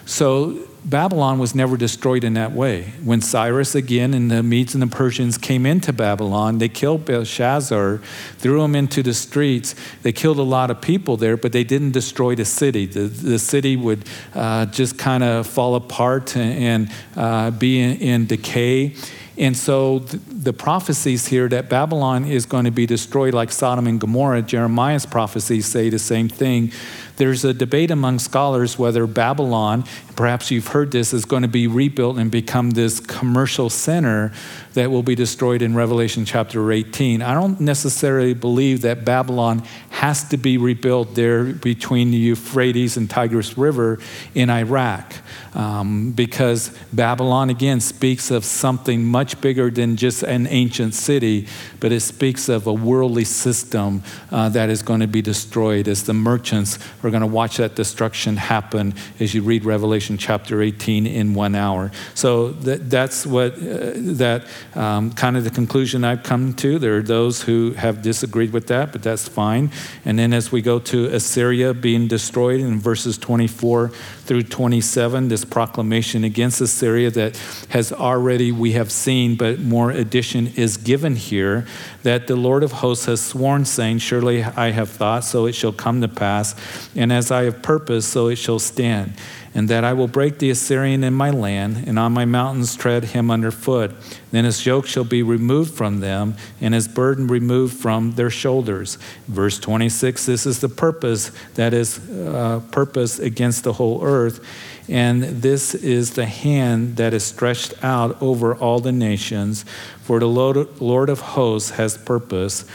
So 0.08 0.68
Babylon 0.86 1.40
was 1.40 1.54
never 1.54 1.76
destroyed 1.76 2.24
in 2.24 2.34
that 2.36 2.54
way. 2.54 2.94
When 3.04 3.22
Cyrus 3.22 3.76
again 3.76 4.14
and 4.14 4.32
the 4.32 4.42
Medes 4.42 4.74
and 4.74 4.82
the 4.82 4.88
Persians 4.88 5.38
came 5.38 5.66
into 5.66 5.92
Babylon, 5.92 6.58
they 6.58 6.70
killed 6.70 7.06
Belshazzar, 7.06 8.02
threw 8.38 8.64
him 8.64 8.76
into 8.76 9.04
the 9.04 9.14
streets. 9.14 9.76
They 10.04 10.12
killed 10.12 10.40
a 10.40 10.44
lot 10.44 10.72
of 10.72 10.82
people 10.82 11.18
there, 11.18 11.36
but 11.36 11.52
they 11.52 11.64
didn't 11.64 11.92
destroy 11.92 12.36
the 12.36 12.46
city. 12.46 12.86
The, 12.86 13.02
the 13.02 13.40
city 13.40 13.76
would 13.76 14.06
uh, 14.34 14.68
just 14.68 14.98
kind 14.98 15.24
of 15.24 15.48
fall 15.48 15.76
apart 15.76 16.36
and, 16.38 16.90
uh, 17.16 17.52
be 17.52 17.80
in, 17.80 17.98
in 17.98 18.26
decay. 18.26 18.96
And 19.40 19.56
so 19.56 20.00
the 20.00 20.52
prophecies 20.52 21.28
here 21.28 21.48
that 21.48 21.70
Babylon 21.70 22.26
is 22.26 22.46
going 22.46 22.66
to 22.66 22.72
be 22.72 22.86
destroyed 22.86 23.34
like 23.34 23.54
Sodom 23.54 23.88
and 23.88 24.00
Gomorrah, 24.00 24.42
Jeremiah's 24.42 25.06
prophecies 25.06 25.66
say 25.66 25.90
the 25.90 25.98
same 25.98 26.28
thing. 26.28 26.74
There's 27.20 27.44
a 27.44 27.54
debate 27.54 27.92
among 27.92 28.20
scholars 28.20 28.80
whether 28.80 29.06
Babylon, 29.06 29.84
perhaps 30.16 30.52
you've 30.52 30.68
heard 30.68 30.92
this, 30.92 31.14
is 31.14 31.26
going 31.26 31.42
to 31.42 31.50
be 31.50 31.68
rebuilt 31.68 32.18
and 32.18 32.32
become 32.32 32.72
this 32.72 33.02
commercial 33.02 33.70
center 33.70 34.32
that 34.74 34.90
will 34.90 35.04
be 35.04 35.16
destroyed 35.16 35.62
in 35.62 35.76
Revelation 35.76 36.24
chapter 36.24 36.72
18. 36.72 37.22
I 37.22 37.34
don't 37.34 37.60
necessarily 37.60 38.34
believe 38.34 38.84
that 38.84 39.04
Babylon 39.04 39.64
has 39.90 40.24
to 40.30 40.38
be 40.38 40.58
rebuilt 40.58 41.16
there 41.16 41.44
between 41.44 42.12
the 42.12 42.18
Euphrates 42.18 42.96
and 42.96 43.10
Tigris 43.10 43.58
River 43.58 44.00
in 44.34 44.50
Iraq. 44.50 45.14
Um, 45.54 46.12
because 46.12 46.78
Babylon, 46.94 47.50
again, 47.50 47.82
speaks 47.82 48.32
of 48.32 48.46
something 48.46 49.04
much 49.04 49.42
bigger 49.42 49.70
than 49.70 49.98
just 49.98 50.24
an 50.24 50.48
ancient 50.48 50.94
city, 50.94 51.48
but 51.82 51.92
it 51.92 52.00
speaks 52.00 52.48
of 52.48 52.66
a 52.66 52.74
worldly 52.74 53.26
system 53.26 54.04
uh, 54.32 54.48
that 54.50 54.70
is 54.70 54.82
going 54.84 55.02
to 55.02 55.08
be 55.08 55.22
destroyed 55.22 55.90
as 55.90 56.04
the 56.04 56.14
merchants 56.14 56.80
are 57.04 57.09
going 57.12 57.22
to 57.22 57.28
watch 57.28 57.58
that 57.58 57.76
destruction 57.76 58.38
happen 58.38 58.94
as 59.20 59.34
you 59.34 59.42
read 59.42 59.66
Revelation 59.66 60.18
chapter 60.18 60.62
18 60.62 61.06
in 61.08 61.34
one 61.34 61.56
hour. 61.56 61.92
So 62.14 62.52
that, 62.52 62.90
that's 62.90 63.26
what 63.26 63.54
uh, 63.54 63.94
that 63.96 64.46
um, 64.76 65.12
kind 65.14 65.38
of 65.38 65.44
the 65.44 65.50
conclusion 65.50 66.04
I've 66.04 66.24
come 66.24 66.54
to. 66.56 66.80
There 66.80 66.98
are 66.98 67.02
those 67.02 67.44
who 67.44 67.72
have 67.72 68.02
disagreed 68.02 68.54
with 68.54 68.68
that, 68.68 68.92
but 68.92 69.04
that's 69.04 69.28
fine. 69.28 69.72
And 70.06 70.18
then 70.18 70.34
as 70.34 70.52
we 70.52 70.62
go 70.62 70.80
to 70.80 71.06
Assyria 71.08 71.74
being 71.74 72.08
destroyed 72.08 72.60
in 72.60 72.80
verses 72.80 73.18
24 73.18 73.90
through 73.90 74.44
27, 74.44 75.28
this 75.28 75.44
proclamation 75.44 76.24
against 76.24 76.62
Assyria 76.62 77.10
that 77.12 77.36
has 77.70 77.92
already, 77.92 78.52
we 78.52 78.74
have 78.74 78.92
seen, 78.92 79.36
but 79.36 79.60
more 79.60 79.92
addition 79.92 80.48
is 80.56 80.78
given 80.78 81.16
here 81.16 81.66
that 82.04 82.28
the 82.28 82.36
Lord 82.36 82.64
of 82.64 82.72
hosts 82.74 83.06
has 83.06 83.22
sworn, 83.22 83.66
saying, 83.66 84.00
Surely 84.00 84.44
I 84.44 84.72
have 84.72 84.90
thought, 84.90 85.24
so 85.24 85.46
it 85.46 85.54
shall 85.54 85.74
come 85.74 86.02
to 86.02 86.08
pass, 86.08 86.56
and 87.00 87.12
as 87.12 87.32
I 87.32 87.44
have 87.44 87.64
purposed, 87.64 88.10
so 88.10 88.28
it 88.28 88.36
shall 88.36 88.60
stand 88.60 89.14
and 89.54 89.68
that 89.70 89.84
I 89.84 89.94
will 89.94 90.08
break 90.08 90.40
the 90.40 90.50
Assyrian 90.50 91.04
in 91.04 91.14
my 91.14 91.32
land, 91.32 91.84
and 91.88 91.98
on 91.98 92.14
my 92.14 92.26
mountains 92.26 92.76
tread 92.76 93.06
him 93.06 93.32
underfoot. 93.32 93.92
Then 94.32 94.46
his 94.46 94.66
yoke 94.66 94.86
shall 94.86 95.04
be 95.04 95.24
removed 95.24 95.74
from 95.74 96.02
them, 96.02 96.36
and 96.62 96.74
his 96.74 96.88
burden 96.88 97.28
removed 97.28 97.76
from 97.76 98.14
their 98.14 98.30
shoulders. 98.30 98.98
Verse 99.28 99.60
26 99.60 100.26
this 100.26 100.46
is 100.46 100.60
the 100.60 100.70
purpose 100.70 101.32
that 101.56 101.74
is 101.74 102.00
uh, 102.10 102.62
purpose 102.72 103.20
against 103.20 103.64
the 103.64 103.74
whole 103.74 104.04
earth. 104.04 104.46
And 104.88 105.24
this 105.24 105.76
is 105.76 106.14
the 106.14 106.26
hand 106.26 106.98
that 106.98 107.14
is 107.14 107.24
stretched 107.24 107.74
out 107.84 108.20
over 108.22 108.56
all 108.56 108.80
the 108.80 108.92
nations. 108.92 109.64
For 110.02 110.20
the 110.20 110.28
Lord 110.28 111.10
of 111.10 111.20
hosts 111.20 111.72
has 111.72 111.98
purpose, 111.98 112.66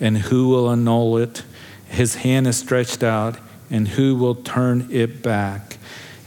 and 0.00 0.18
who 0.18 0.48
will 0.48 0.70
annul 0.70 1.16
it? 1.18 1.42
His 1.88 2.16
hand 2.16 2.46
is 2.46 2.56
stretched 2.56 3.02
out, 3.02 3.38
and 3.74 3.88
who 3.88 4.14
will 4.14 4.36
turn 4.36 4.86
it 4.92 5.20
back? 5.20 5.78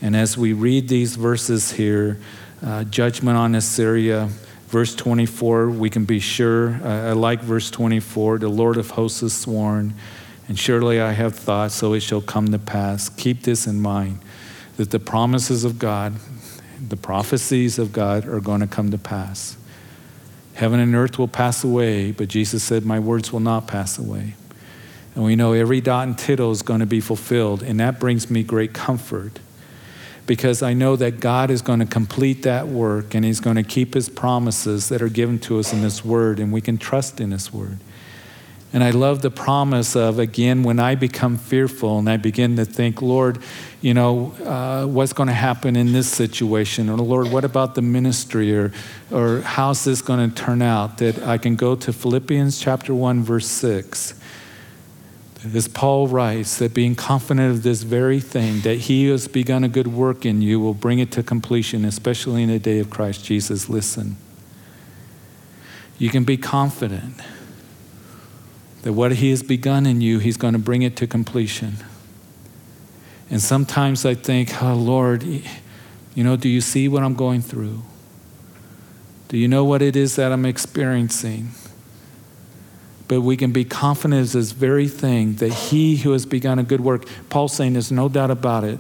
And 0.02 0.18
as 0.18 0.38
we 0.38 0.52
read 0.52 0.90
these 0.90 1.16
verses 1.16 1.72
here, 1.72 2.20
uh, 2.62 2.84
judgment 2.84 3.38
on 3.38 3.56
Assyria, 3.56 4.28
verse 4.68 4.94
24, 4.94 5.70
we 5.70 5.90
can 5.90 6.04
be 6.04 6.20
sure. 6.20 6.72
Uh, 6.84 7.08
I 7.08 7.12
like 7.14 7.40
verse 7.40 7.72
24 7.72 8.40
the 8.40 8.50
Lord 8.50 8.76
of 8.76 8.92
hosts 8.92 9.22
has 9.22 9.34
sworn, 9.34 9.94
and 10.50 10.60
surely 10.60 11.00
I 11.00 11.14
have 11.14 11.36
thought, 11.36 11.72
so 11.72 11.94
it 11.94 12.02
shall 12.02 12.20
come 12.20 12.52
to 12.52 12.60
pass. 12.60 13.08
Keep 13.08 13.44
this 13.44 13.66
in 13.66 13.80
mind 13.80 14.20
that 14.76 14.92
the 14.92 15.00
promises 15.00 15.64
of 15.64 15.80
God, 15.80 16.16
the 16.86 16.98
prophecies 16.98 17.80
of 17.80 17.94
God 17.94 18.28
are 18.28 18.42
going 18.42 18.60
to 18.60 18.68
come 18.68 18.92
to 18.92 18.98
pass. 18.98 19.56
Heaven 20.56 20.82
and 20.82 20.94
earth 20.94 21.18
will 21.18 21.30
pass 21.30 21.64
away, 21.64 22.12
but 22.12 22.28
Jesus 22.28 22.62
said, 22.62 22.86
My 22.86 23.00
words 23.00 23.32
will 23.32 23.40
not 23.40 23.68
pass 23.68 23.98
away. 23.98 24.34
And 25.18 25.26
we 25.26 25.36
know 25.36 25.54
every 25.54 25.82
dot 25.82 26.08
and 26.08 26.16
tittle 26.16 26.52
is 26.52 26.62
going 26.62 26.80
to 26.80 26.86
be 26.86 27.02
fulfilled, 27.02 27.64
and 27.64 27.80
that 27.80 28.00
brings 28.00 28.30
me 28.30 28.44
great 28.44 28.76
comfort 28.76 29.40
because 30.28 30.62
I 30.62 30.76
know 30.76 30.96
that 30.96 31.20
God 31.20 31.50
is 31.50 31.64
going 31.64 31.80
to 31.80 31.88
complete 31.88 32.44
that 32.44 32.68
work 32.68 33.16
and 33.16 33.26
He's 33.26 33.40
going 33.40 33.56
to 33.56 33.64
keep 33.64 33.96
His 33.96 34.10
promises 34.10 34.90
that 34.90 35.02
are 35.02 35.10
given 35.10 35.40
to 35.40 35.58
us 35.58 35.74
in 35.74 35.80
His 35.80 36.06
Word, 36.06 36.40
and 36.40 36.54
we 36.54 36.62
can 36.62 36.78
trust 36.78 37.20
in 37.20 37.32
His 37.32 37.52
Word. 37.52 37.80
And 38.72 38.84
I 38.84 38.92
love 38.92 39.24
the 39.24 39.32
promise 39.32 39.96
of, 39.96 40.20
again, 40.20 40.62
when 40.62 40.80
I 40.80 40.94
become 40.94 41.38
fearful 41.38 41.98
and 41.98 42.08
I 42.08 42.18
begin 42.18 42.56
to 42.58 42.66
think, 42.66 43.02
Lord, 43.02 43.40
you 43.82 43.96
know, 43.96 44.34
uh, 44.46 44.86
what's 44.86 45.14
going 45.14 45.30
to 45.30 45.34
happen 45.34 45.76
in 45.76 45.94
this 45.94 46.08
situation? 46.08 46.90
Or, 46.92 46.98
Lord, 46.98 47.32
what 47.32 47.44
about 47.44 47.74
the 47.74 47.82
ministry? 47.82 48.56
Or, 48.56 48.72
or 49.10 49.42
how's 49.42 49.84
this 49.84 50.04
going 50.04 50.30
to 50.30 50.36
turn 50.36 50.62
out? 50.62 51.00
That 51.00 51.24
I 51.24 51.40
can 51.40 51.56
go 51.56 51.76
to 51.76 51.92
Philippians 51.92 52.60
chapter 52.60 52.94
1, 52.94 53.24
verse 53.24 53.48
6 53.48 54.14
as 55.44 55.68
Paul 55.68 56.08
writes, 56.08 56.58
that 56.58 56.74
being 56.74 56.96
confident 56.96 57.52
of 57.52 57.64
this 57.64 57.84
very 57.84 58.20
thing, 58.20 58.62
that 58.62 58.76
he 58.76 59.08
has 59.10 59.28
begun 59.28 59.64
a 59.64 59.70
good 59.70 59.88
work 59.88 60.26
in 60.26 60.42
you 60.42 60.60
will 60.60 60.74
bring 60.74 61.00
it 61.00 61.12
to 61.12 61.24
completion, 61.24 61.86
especially 61.86 62.44
in 62.44 62.50
the 62.50 62.60
day 62.60 62.80
of 62.80 62.90
Christ 62.90 63.24
Jesus. 63.24 63.70
Listen, 63.70 64.18
you 65.98 66.10
can 66.10 66.24
be 66.24 66.38
confident 66.38 67.22
that 68.82 68.94
what 68.94 69.14
he 69.14 69.30
has 69.30 69.44
begun 69.44 69.86
in 69.86 70.02
you, 70.02 70.20
he's 70.20 70.38
going 70.38 70.54
to 70.54 70.60
bring 70.60 70.82
it 70.82 70.96
to 70.98 71.08
completion. 71.08 71.78
And 73.30 73.42
sometimes 73.42 74.06
I 74.06 74.16
think, 74.16 74.62
oh 74.64 74.74
Lord, 74.74 75.24
you 75.24 75.44
know, 76.24 76.36
do 76.36 76.50
you 76.50 76.62
see 76.62 76.88
what 76.88 77.04
I'm 77.04 77.16
going 77.16 77.42
through? 77.42 77.84
Do 79.28 79.38
you 79.38 79.48
know 79.48 79.66
what 79.66 79.82
it 79.82 79.96
is 79.96 80.16
that 80.16 80.32
I'm 80.32 80.46
experiencing? 80.46 81.50
But 83.08 83.22
we 83.22 83.38
can 83.38 83.52
be 83.52 83.64
confident 83.64 84.22
of 84.22 84.32
this 84.34 84.52
very 84.52 84.88
thing 84.88 85.36
that 85.36 85.54
he 85.54 85.98
who 85.98 86.12
has 86.12 86.26
begun 86.26 86.60
a 86.60 86.64
good 86.64 86.82
work, 86.82 87.06
Paul's 87.30 87.54
saying 87.54 87.74
there's 87.74 87.92
no 87.92 88.10
doubt 88.10 88.32
about 88.32 88.64
it, 88.64 88.80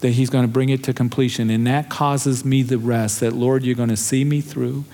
that 0.00 0.10
He's 0.10 0.30
going 0.30 0.44
to 0.44 0.50
bring 0.50 0.68
it 0.68 0.84
to 0.84 0.92
completion. 0.92 1.50
And 1.50 1.66
that 1.66 1.88
causes 1.88 2.44
me 2.44 2.62
the 2.62 2.78
rest 2.78 3.20
that, 3.20 3.32
Lord, 3.32 3.64
you're 3.64 3.74
going 3.74 3.88
to 3.88 3.96
see 3.96 4.24
me 4.24 4.40
through. 4.40 4.84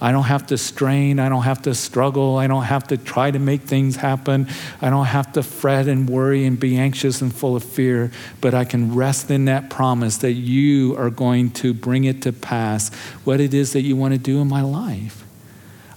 I 0.00 0.12
don't 0.12 0.24
have 0.24 0.46
to 0.46 0.58
strain. 0.58 1.18
I 1.18 1.28
don't 1.28 1.42
have 1.42 1.62
to 1.62 1.74
struggle. 1.74 2.36
I 2.36 2.46
don't 2.46 2.64
have 2.64 2.86
to 2.88 2.96
try 2.96 3.30
to 3.30 3.38
make 3.38 3.62
things 3.62 3.96
happen. 3.96 4.48
I 4.80 4.90
don't 4.90 5.06
have 5.06 5.32
to 5.32 5.42
fret 5.42 5.88
and 5.88 6.08
worry 6.08 6.46
and 6.46 6.58
be 6.58 6.78
anxious 6.78 7.20
and 7.20 7.34
full 7.34 7.56
of 7.56 7.64
fear. 7.64 8.10
But 8.40 8.54
I 8.54 8.64
can 8.64 8.94
rest 8.94 9.30
in 9.30 9.46
that 9.46 9.70
promise 9.70 10.18
that 10.18 10.32
you 10.32 10.96
are 10.96 11.10
going 11.10 11.50
to 11.52 11.74
bring 11.74 12.04
it 12.04 12.22
to 12.22 12.32
pass, 12.32 12.94
what 13.24 13.40
it 13.40 13.52
is 13.52 13.72
that 13.72 13.82
you 13.82 13.96
want 13.96 14.12
to 14.14 14.18
do 14.18 14.40
in 14.40 14.48
my 14.48 14.62
life. 14.62 15.19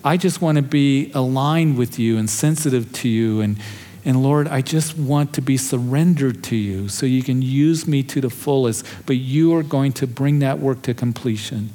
I 0.03 0.17
just 0.17 0.41
want 0.41 0.57
to 0.57 0.61
be 0.61 1.11
aligned 1.13 1.77
with 1.77 1.97
you 1.97 2.17
and 2.17 2.29
sensitive 2.29 2.91
to 2.93 3.09
you 3.09 3.41
and 3.41 3.57
and 4.05 4.21
Lord, 4.21 4.49
I 4.49 4.61
just 4.61 4.97
want 4.97 5.33
to 5.35 5.41
be 5.41 5.55
surrendered 5.55 6.43
to 6.45 6.55
you 6.55 6.89
so 6.89 7.05
you 7.05 7.23
can 7.23 7.41
use 7.41 7.87
me 7.87 8.03
to 8.03 8.19
the 8.19 8.29
fullest, 8.29 8.85
but 9.05 9.15
you 9.15 9.55
are 9.55 9.63
going 9.63 9.93
to 9.93 10.07
bring 10.07 10.39
that 10.39 10.59
work 10.59 10.81
to 10.83 10.93
completion. 10.93 11.69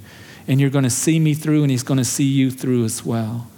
And 0.47 0.61
you're 0.61 0.71
going 0.71 0.85
to 0.85 0.91
see 0.91 1.19
me 1.21 1.33
through, 1.33 1.63
and 1.63 1.71
He's 1.71 1.83
going 1.83 1.99
to 1.99 2.05
see 2.05 2.25
you 2.25 2.51
through 2.51 2.85
as 2.85 3.05
well 3.05 3.49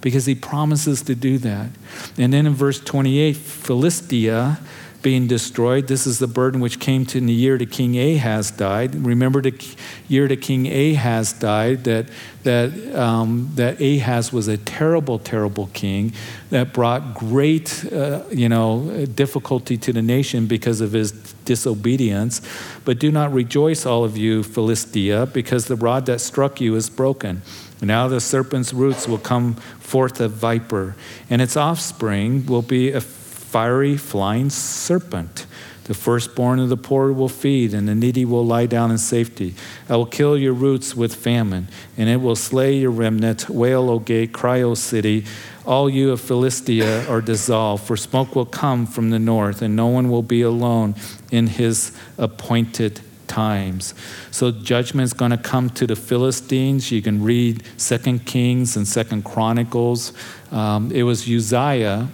because 0.00 0.26
He 0.26 0.36
promises 0.36 1.02
to 1.02 1.14
do 1.16 1.38
that. 1.38 1.70
And 2.16 2.32
then 2.32 2.46
in 2.46 2.54
verse 2.54 2.78
28, 2.78 3.34
Philistia 3.36 4.60
being 5.02 5.26
destroyed. 5.26 5.86
This 5.86 6.06
is 6.06 6.18
the 6.18 6.26
burden 6.26 6.60
which 6.60 6.78
came 6.78 7.06
to 7.06 7.18
in 7.18 7.26
the 7.26 7.32
year 7.32 7.56
that 7.58 7.70
King 7.70 7.98
Ahaz 7.98 8.50
died. 8.50 8.94
Remember 8.94 9.40
the 9.40 9.54
year 10.08 10.28
that 10.28 10.40
King 10.42 10.66
Ahaz 10.66 11.32
died, 11.32 11.84
that, 11.84 12.06
that, 12.42 12.94
um, 12.94 13.50
that 13.54 13.80
Ahaz 13.80 14.32
was 14.32 14.48
a 14.48 14.56
terrible, 14.56 15.18
terrible 15.18 15.68
king 15.72 16.12
that 16.50 16.72
brought 16.72 17.14
great, 17.14 17.90
uh, 17.92 18.22
you 18.30 18.48
know, 18.48 19.06
difficulty 19.06 19.76
to 19.78 19.92
the 19.92 20.02
nation 20.02 20.46
because 20.46 20.80
of 20.80 20.92
his 20.92 21.12
disobedience. 21.44 22.42
But 22.84 22.98
do 22.98 23.10
not 23.10 23.32
rejoice, 23.32 23.86
all 23.86 24.04
of 24.04 24.16
you, 24.16 24.42
Philistia, 24.42 25.26
because 25.26 25.66
the 25.66 25.76
rod 25.76 26.06
that 26.06 26.20
struck 26.20 26.60
you 26.60 26.74
is 26.76 26.90
broken. 26.90 27.42
Now 27.82 28.08
the 28.08 28.20
serpent's 28.20 28.74
roots 28.74 29.08
will 29.08 29.18
come 29.18 29.54
forth 29.54 30.20
a 30.20 30.28
viper, 30.28 30.94
and 31.30 31.40
its 31.40 31.56
offspring 31.56 32.46
will 32.46 32.62
be 32.62 32.92
a 32.92 33.00
fiery 33.50 33.96
flying 33.96 34.48
serpent. 34.48 35.44
The 35.84 35.94
firstborn 35.94 36.60
of 36.60 36.68
the 36.68 36.76
poor 36.76 37.12
will 37.12 37.28
feed, 37.28 37.74
and 37.74 37.88
the 37.88 37.96
needy 37.96 38.24
will 38.24 38.46
lie 38.46 38.66
down 38.66 38.92
in 38.92 38.98
safety. 38.98 39.56
I 39.88 39.96
will 39.96 40.06
kill 40.06 40.38
your 40.38 40.52
roots 40.52 40.94
with 40.94 41.16
famine, 41.16 41.66
and 41.96 42.08
it 42.08 42.20
will 42.20 42.36
slay 42.36 42.76
your 42.76 42.92
remnant. 42.92 43.50
Wail, 43.50 43.90
O 43.90 43.98
gate, 43.98 44.32
cry, 44.32 44.62
O 44.62 44.74
city. 44.74 45.24
All 45.66 45.90
you 45.90 46.12
of 46.12 46.20
Philistia 46.20 47.08
are 47.08 47.20
dissolved, 47.20 47.82
for 47.82 47.96
smoke 47.96 48.36
will 48.36 48.46
come 48.46 48.86
from 48.86 49.10
the 49.10 49.18
north, 49.18 49.62
and 49.62 49.74
no 49.74 49.88
one 49.88 50.10
will 50.10 50.22
be 50.22 50.42
alone 50.42 50.94
in 51.32 51.48
his 51.48 51.90
appointed 52.18 53.00
times. 53.26 53.94
So 54.30 54.52
judgment 54.52 55.06
is 55.06 55.12
going 55.12 55.32
to 55.32 55.36
come 55.36 55.70
to 55.70 55.88
the 55.88 55.96
Philistines. 55.96 56.92
You 56.92 57.02
can 57.02 57.24
read 57.24 57.64
Second 57.78 58.26
Kings 58.26 58.76
and 58.76 58.86
Second 58.86 59.24
Chronicles. 59.24 60.12
Um, 60.52 60.92
it 60.92 61.02
was 61.02 61.28
Uzziah 61.28 62.10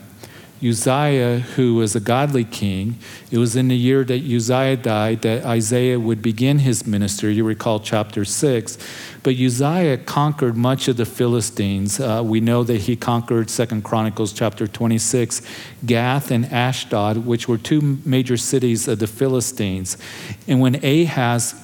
Uzziah, 0.62 1.40
who 1.40 1.74
was 1.74 1.94
a 1.94 2.00
godly 2.00 2.44
king, 2.44 2.98
it 3.30 3.38
was 3.38 3.56
in 3.56 3.68
the 3.68 3.76
year 3.76 4.04
that 4.04 4.22
Uzziah 4.22 4.76
died 4.76 5.22
that 5.22 5.44
Isaiah 5.44 6.00
would 6.00 6.22
begin 6.22 6.60
his 6.60 6.86
ministry. 6.86 7.34
You 7.34 7.44
recall 7.44 7.80
chapter 7.80 8.24
6. 8.24 8.78
But 9.22 9.34
Uzziah 9.34 9.98
conquered 9.98 10.56
much 10.56 10.88
of 10.88 10.96
the 10.96 11.04
Philistines. 11.04 12.00
Uh, 12.00 12.22
we 12.24 12.40
know 12.40 12.64
that 12.64 12.82
he 12.82 12.96
conquered, 12.96 13.50
Second 13.50 13.84
Chronicles 13.84 14.32
chapter 14.32 14.66
26, 14.66 15.42
Gath 15.84 16.30
and 16.30 16.46
Ashdod, 16.46 17.26
which 17.26 17.48
were 17.48 17.58
two 17.58 17.98
major 18.04 18.36
cities 18.36 18.88
of 18.88 18.98
the 18.98 19.06
Philistines. 19.06 19.98
And 20.46 20.60
when 20.60 20.76
Ahaz 20.84 21.54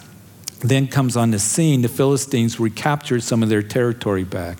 then 0.61 0.87
comes 0.87 1.17
on 1.17 1.31
the 1.31 1.39
scene, 1.39 1.83
the 1.83 1.89
Philistines 1.89 2.61
recaptured 2.61 3.23
some 3.23 3.43
of 3.43 3.49
their 3.49 3.63
territory 3.63 4.25
back. 4.25 4.59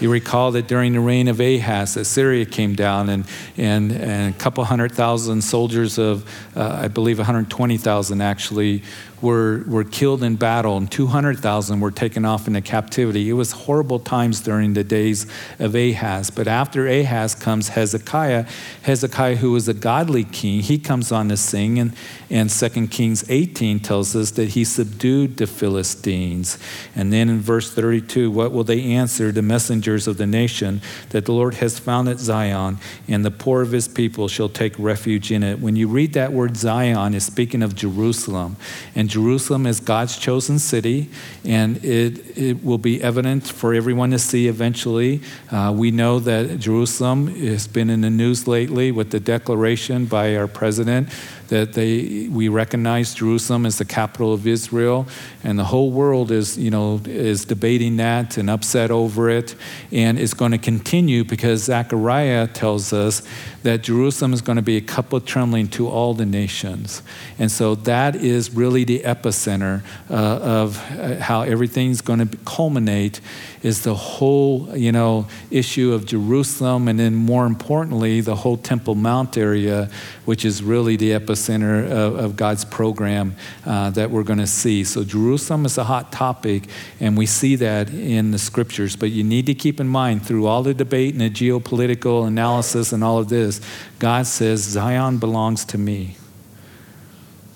You 0.00 0.10
recall 0.10 0.52
that 0.52 0.66
during 0.66 0.94
the 0.94 1.00
reign 1.00 1.28
of 1.28 1.40
Ahaz, 1.40 1.94
Assyria 1.94 2.46
came 2.46 2.74
down 2.74 3.10
and, 3.10 3.26
and, 3.58 3.92
and 3.92 4.34
a 4.34 4.38
couple 4.38 4.64
hundred 4.64 4.92
thousand 4.92 5.42
soldiers 5.42 5.98
of, 5.98 6.24
uh, 6.56 6.80
I 6.84 6.88
believe 6.88 7.18
120,000 7.18 8.22
actually, 8.22 8.82
were, 9.22 9.64
were 9.66 9.84
killed 9.84 10.22
in 10.22 10.36
battle, 10.36 10.76
and 10.76 10.90
200,000 10.90 11.80
were 11.80 11.90
taken 11.90 12.24
off 12.24 12.46
into 12.46 12.60
captivity. 12.60 13.28
It 13.28 13.34
was 13.34 13.52
horrible 13.52 13.98
times 13.98 14.40
during 14.40 14.74
the 14.74 14.84
days 14.84 15.26
of 15.58 15.74
Ahaz. 15.74 16.30
But 16.30 16.48
after 16.48 16.86
Ahaz 16.86 17.34
comes 17.34 17.68
Hezekiah. 17.68 18.46
Hezekiah, 18.82 19.36
who 19.36 19.52
was 19.52 19.68
a 19.68 19.74
godly 19.74 20.24
king, 20.24 20.60
he 20.60 20.78
comes 20.78 21.12
on 21.12 21.28
the 21.28 21.36
scene, 21.36 21.78
and, 21.78 21.92
and 22.30 22.50
2 22.50 22.88
Kings 22.88 23.28
18 23.28 23.80
tells 23.80 24.16
us 24.16 24.30
that 24.32 24.50
he 24.50 24.64
subdued 24.64 25.36
the 25.36 25.46
Philistines. 25.46 26.58
And 26.94 27.12
then 27.12 27.28
in 27.28 27.40
verse 27.40 27.72
32, 27.72 28.30
what 28.30 28.52
will 28.52 28.64
they 28.64 28.82
answer 28.82 29.32
the 29.32 29.42
messengers 29.42 30.06
of 30.06 30.16
the 30.16 30.26
nation 30.26 30.80
that 31.10 31.26
the 31.26 31.32
Lord 31.32 31.54
has 31.54 31.78
found 31.78 32.08
at 32.08 32.18
Zion, 32.18 32.78
and 33.06 33.24
the 33.24 33.30
poor 33.30 33.60
of 33.62 33.72
his 33.72 33.88
people 33.88 34.28
shall 34.28 34.48
take 34.48 34.78
refuge 34.78 35.30
in 35.30 35.42
it? 35.42 35.60
When 35.60 35.76
you 35.76 35.88
read 35.88 36.14
that 36.14 36.32
word 36.32 36.56
Zion, 36.56 37.14
it's 37.14 37.26
speaking 37.26 37.62
of 37.62 37.74
Jerusalem. 37.74 38.56
And 38.94 39.09
Jerusalem 39.10 39.66
is 39.66 39.80
God's 39.80 40.16
chosen 40.16 40.58
city, 40.58 41.10
and 41.44 41.84
it, 41.84 42.38
it 42.38 42.64
will 42.64 42.78
be 42.78 43.02
evident 43.02 43.46
for 43.46 43.74
everyone 43.74 44.12
to 44.12 44.18
see 44.18 44.48
eventually. 44.48 45.20
Uh, 45.50 45.74
we 45.76 45.90
know 45.90 46.18
that 46.20 46.58
Jerusalem 46.58 47.26
has 47.26 47.66
been 47.66 47.90
in 47.90 48.00
the 48.00 48.10
news 48.10 48.46
lately 48.46 48.92
with 48.92 49.10
the 49.10 49.20
declaration 49.20 50.06
by 50.06 50.36
our 50.36 50.46
president 50.46 51.08
that 51.50 51.72
they, 51.74 52.28
we 52.28 52.48
recognize 52.48 53.12
Jerusalem 53.12 53.66
as 53.66 53.76
the 53.78 53.84
capital 53.84 54.32
of 54.32 54.46
Israel, 54.46 55.06
and 55.42 55.58
the 55.58 55.64
whole 55.64 55.90
world 55.90 56.30
is, 56.30 56.56
you 56.56 56.70
know, 56.70 57.00
is 57.04 57.44
debating 57.44 57.96
that 57.98 58.38
and 58.38 58.48
upset 58.48 58.90
over 58.90 59.28
it, 59.28 59.56
and 59.90 60.18
it's 60.18 60.32
going 60.32 60.52
to 60.52 60.58
continue 60.58 61.24
because 61.24 61.64
Zechariah 61.64 62.46
tells 62.46 62.92
us 62.92 63.22
that 63.64 63.82
Jerusalem 63.82 64.32
is 64.32 64.40
going 64.40 64.56
to 64.56 64.62
be 64.62 64.76
a 64.76 64.80
cup 64.80 65.12
of 65.12 65.26
trembling 65.26 65.68
to 65.70 65.88
all 65.88 66.14
the 66.14 66.24
nations, 66.24 67.02
and 67.38 67.50
so 67.50 67.74
that 67.74 68.14
is 68.14 68.54
really 68.54 68.84
the 68.84 69.00
epicenter 69.00 69.82
uh, 70.08 70.14
of 70.14 70.78
uh, 70.92 71.16
how 71.16 71.42
everything's 71.42 72.00
going 72.00 72.26
to 72.26 72.36
culminate 72.44 73.20
is 73.62 73.82
the 73.82 73.94
whole, 73.94 74.74
you 74.76 74.92
know, 74.92 75.26
issue 75.50 75.92
of 75.92 76.06
Jerusalem, 76.06 76.86
and 76.86 76.98
then 76.98 77.14
more 77.14 77.44
importantly, 77.44 78.20
the 78.20 78.36
whole 78.36 78.56
Temple 78.56 78.94
Mount 78.94 79.36
area, 79.36 79.90
which 80.24 80.44
is 80.44 80.62
really 80.62 80.96
the 80.96 81.10
epicenter 81.10 81.39
of, 81.48 82.16
of 82.16 82.36
God's 82.36 82.64
program 82.64 83.36
uh, 83.64 83.90
that 83.90 84.10
we're 84.10 84.22
going 84.22 84.38
to 84.38 84.46
see. 84.46 84.84
So 84.84 85.04
Jerusalem 85.04 85.64
is 85.64 85.78
a 85.78 85.84
hot 85.84 86.12
topic, 86.12 86.68
and 87.00 87.16
we 87.16 87.26
see 87.26 87.56
that 87.56 87.90
in 87.90 88.30
the 88.30 88.38
scriptures. 88.38 88.96
But 88.96 89.10
you 89.10 89.24
need 89.24 89.46
to 89.46 89.54
keep 89.54 89.80
in 89.80 89.88
mind 89.88 90.26
through 90.26 90.46
all 90.46 90.62
the 90.62 90.74
debate 90.74 91.14
and 91.14 91.20
the 91.20 91.30
geopolitical 91.30 92.26
analysis 92.26 92.92
and 92.92 93.02
all 93.02 93.18
of 93.18 93.28
this, 93.28 93.60
God 93.98 94.26
says 94.26 94.60
Zion 94.60 95.18
belongs 95.18 95.64
to 95.66 95.78
me. 95.78 96.16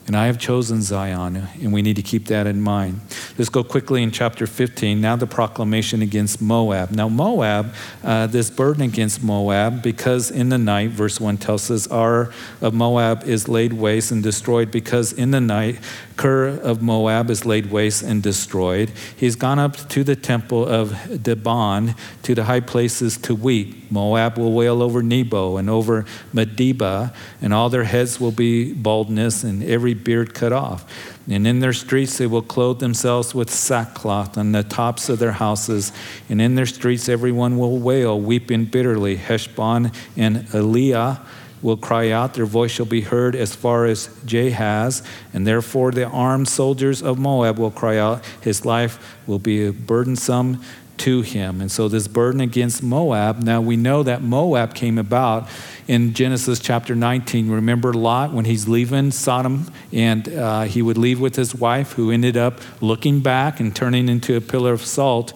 And 0.07 0.14
I 0.14 0.27
have 0.27 0.38
chosen 0.38 0.83
Zion, 0.83 1.49
and 1.62 1.73
we 1.73 1.81
need 1.81 1.97
to 1.97 2.03
keep 2.03 2.27
that 2.27 2.47
in 2.47 2.61
mind. 2.61 3.01
Let's 3.38 3.49
go 3.49 3.64
quickly 3.64 4.03
in 4.03 4.11
chapter 4.11 4.47
15. 4.47 5.01
Now, 5.01 5.17
the 5.17 5.27
proclamation 5.27 6.03
against 6.03 6.43
Moab. 6.43 6.90
Now, 6.90 7.09
Moab, 7.09 7.73
uh, 8.03 8.27
this 8.27 8.51
burden 8.51 8.83
against 8.83 9.25
Moab, 9.25 9.83
because 9.83 10.31
in 10.31 10.51
the 10.51 10.59
night, 10.59 10.90
verse 10.90 11.19
1 11.19 11.38
tells 11.38 11.71
us, 11.71 11.87
Ar 11.87 12.31
of 12.61 12.75
Moab 12.75 13.25
is 13.25 13.49
laid 13.49 13.73
waste 13.73 14.11
and 14.11 14.23
destroyed, 14.23 14.71
because 14.71 15.11
in 15.11 15.31
the 15.31 15.40
night, 15.40 15.79
Kir 16.19 16.49
of 16.49 16.83
Moab 16.83 17.31
is 17.31 17.47
laid 17.47 17.71
waste 17.71 18.03
and 18.03 18.23
destroyed. 18.23 18.93
He's 19.17 19.37
gone 19.37 19.59
up 19.59 19.88
to 19.88 20.05
the 20.05 20.17
temple 20.17 20.67
of 20.67 20.90
Dibon, 21.09 21.97
to 22.25 22.35
the 22.35 22.45
high 22.45 22.61
places 22.61 23.17
to 23.19 23.35
weep. 23.35 23.90
Moab 23.90 24.38
will 24.38 24.53
wail 24.53 24.83
over 24.83 25.03
Nebo 25.03 25.57
and 25.57 25.71
over 25.71 26.05
Medeba, 26.35 27.14
and 27.40 27.55
all 27.55 27.71
their 27.71 27.85
heads 27.85 28.21
will 28.21 28.33
be 28.33 28.73
baldness, 28.75 29.45
and 29.45 29.62
every 29.62 29.94
beard 29.95 30.35
cut 30.35 30.53
off. 30.53 30.85
And 31.29 31.47
in 31.47 31.61
their 31.61 31.73
streets 31.73 32.19
they 32.19 32.27
will 32.27 32.43
clothe 32.43 32.81
themselves 32.81 33.35
with 33.35 33.51
sackcloth 33.51 34.37
on 34.37 34.53
the 34.53 34.63
tops 34.63 35.09
of 35.09 35.19
their 35.19 35.33
houses. 35.33 35.93
And 36.29 36.43
in 36.43 36.55
their 36.55 36.67
streets 36.67 37.09
everyone 37.09 37.59
will 37.59 37.79
wail, 37.79 38.21
weeping 38.21 38.67
bitterly. 38.67 39.17
Heshbon 39.17 39.93
and 40.17 40.47
Elealeh 40.49 41.21
will 41.65 41.77
cry 41.79 42.11
out, 42.11 42.35
their 42.35 42.45
voice 42.45 42.71
shall 42.71 42.85
be 42.85 43.01
heard 43.01 43.35
as 43.35 43.55
far 43.55 43.87
as 43.87 44.09
Jahaz, 44.27 45.03
and 45.33 45.47
therefore 45.47 45.93
the 45.93 46.07
armed 46.07 46.47
soldiers 46.47 47.03
of 47.03 47.19
Moab 47.19 47.59
will 47.59 47.71
cry 47.71 47.97
out, 47.97 48.23
his 48.43 48.67
life 48.67 49.17
will 49.27 49.39
be 49.39 49.71
burdensome 49.71 50.63
to 50.99 51.23
him. 51.23 51.61
And 51.61 51.71
so, 51.71 51.89
this 51.89 52.09
burden 52.09 52.41
against 52.41 52.83
Moab, 52.83 53.43
now 53.43 53.61
we 53.61 53.77
know 53.77 54.03
that 54.03 54.23
Moab 54.23 54.75
came 54.75 54.99
about 54.99 55.49
in 55.87 56.15
Genesis 56.15 56.59
chapter 56.59 56.95
19. 56.95 57.51
Remember 57.51 57.93
Lot 57.93 58.33
when 58.33 58.45
he's 58.45 58.69
leaving 58.69 59.11
Sodom 59.11 59.71
and 59.93 60.29
uh, 60.29 60.63
he 60.63 60.83
would 60.83 60.99
leave 60.99 61.21
with 61.21 61.37
his 61.37 61.55
wife, 61.55 61.93
who 61.93 62.11
ended 62.11 62.37
up 62.37 62.61
looking 62.81 63.21
back 63.21 63.61
and 63.61 63.75
turning 63.75 64.09
into 64.09 64.37
a 64.37 64.41
pillar 64.41 64.73
of 64.73 64.83
salt. 64.83 65.33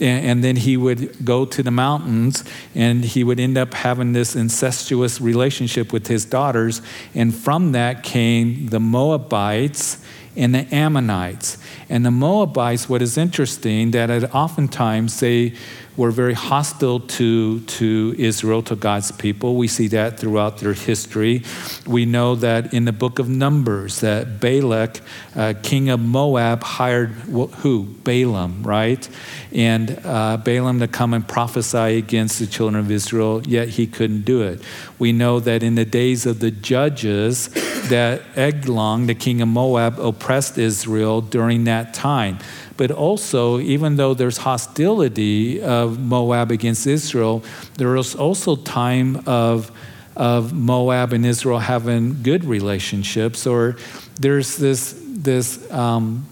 And, 0.00 0.26
and 0.26 0.44
then 0.44 0.56
he 0.56 0.76
would 0.76 1.24
go 1.24 1.44
to 1.44 1.62
the 1.62 1.70
mountains 1.70 2.44
and 2.74 3.04
he 3.04 3.24
would 3.24 3.40
end 3.40 3.58
up 3.58 3.74
having 3.74 4.12
this 4.12 4.36
incestuous 4.36 5.20
relationship 5.20 5.92
with 5.92 6.06
his 6.06 6.24
daughters. 6.24 6.80
And 7.14 7.34
from 7.34 7.72
that 7.72 8.02
came 8.02 8.68
the 8.68 8.80
Moabites 8.80 10.04
and 10.38 10.54
the 10.54 10.72
Ammonites. 10.74 11.58
And 11.88 12.06
the 12.06 12.10
Moabites, 12.10 12.88
what 12.88 13.02
is 13.02 13.18
interesting, 13.18 13.90
that 13.90 14.34
oftentimes 14.34 15.20
they 15.20 15.54
were 15.98 16.12
very 16.12 16.32
hostile 16.32 17.00
to, 17.00 17.58
to 17.60 18.14
Israel, 18.16 18.62
to 18.62 18.76
God's 18.76 19.10
people. 19.10 19.56
We 19.56 19.66
see 19.66 19.88
that 19.88 20.18
throughout 20.18 20.58
their 20.58 20.72
history. 20.72 21.42
We 21.88 22.06
know 22.06 22.36
that 22.36 22.72
in 22.72 22.84
the 22.84 22.92
book 22.92 23.18
of 23.18 23.28
Numbers, 23.28 24.00
that 24.00 24.38
Balak, 24.38 25.00
uh, 25.34 25.54
king 25.60 25.90
of 25.90 25.98
Moab, 25.98 26.62
hired 26.62 27.10
who? 27.10 27.84
Balaam, 28.04 28.62
right? 28.62 29.06
And 29.52 30.00
uh, 30.04 30.36
Balaam 30.36 30.78
to 30.78 30.86
come 30.86 31.14
and 31.14 31.26
prophesy 31.26 31.98
against 31.98 32.38
the 32.38 32.46
children 32.46 32.78
of 32.80 32.92
Israel, 32.92 33.42
yet 33.44 33.70
he 33.70 33.88
couldn't 33.88 34.22
do 34.22 34.42
it. 34.42 34.62
We 35.00 35.12
know 35.12 35.40
that 35.40 35.64
in 35.64 35.74
the 35.74 35.84
days 35.84 36.26
of 36.26 36.38
the 36.38 36.52
judges, 36.52 37.48
that 37.88 38.22
Eglon, 38.36 39.06
the 39.06 39.16
king 39.16 39.42
of 39.42 39.48
Moab, 39.48 39.98
oppressed 39.98 40.58
Israel 40.58 41.20
during 41.22 41.64
that 41.64 41.92
time 41.92 42.38
but 42.78 42.92
also, 42.92 43.58
even 43.58 43.96
though 43.96 44.14
there's 44.14 44.38
hostility 44.38 45.60
of 45.60 45.98
Moab 45.98 46.52
against 46.52 46.86
Israel, 46.86 47.42
there 47.76 47.94
is 47.96 48.14
also 48.14 48.54
time 48.54 49.20
of, 49.26 49.72
of 50.16 50.52
Moab 50.52 51.12
and 51.12 51.26
Israel 51.26 51.58
having 51.58 52.22
good 52.22 52.44
relationships, 52.44 53.48
or 53.48 53.76
there's 54.20 54.56
this, 54.56 54.94
this 55.04 55.70
um, 55.72 56.24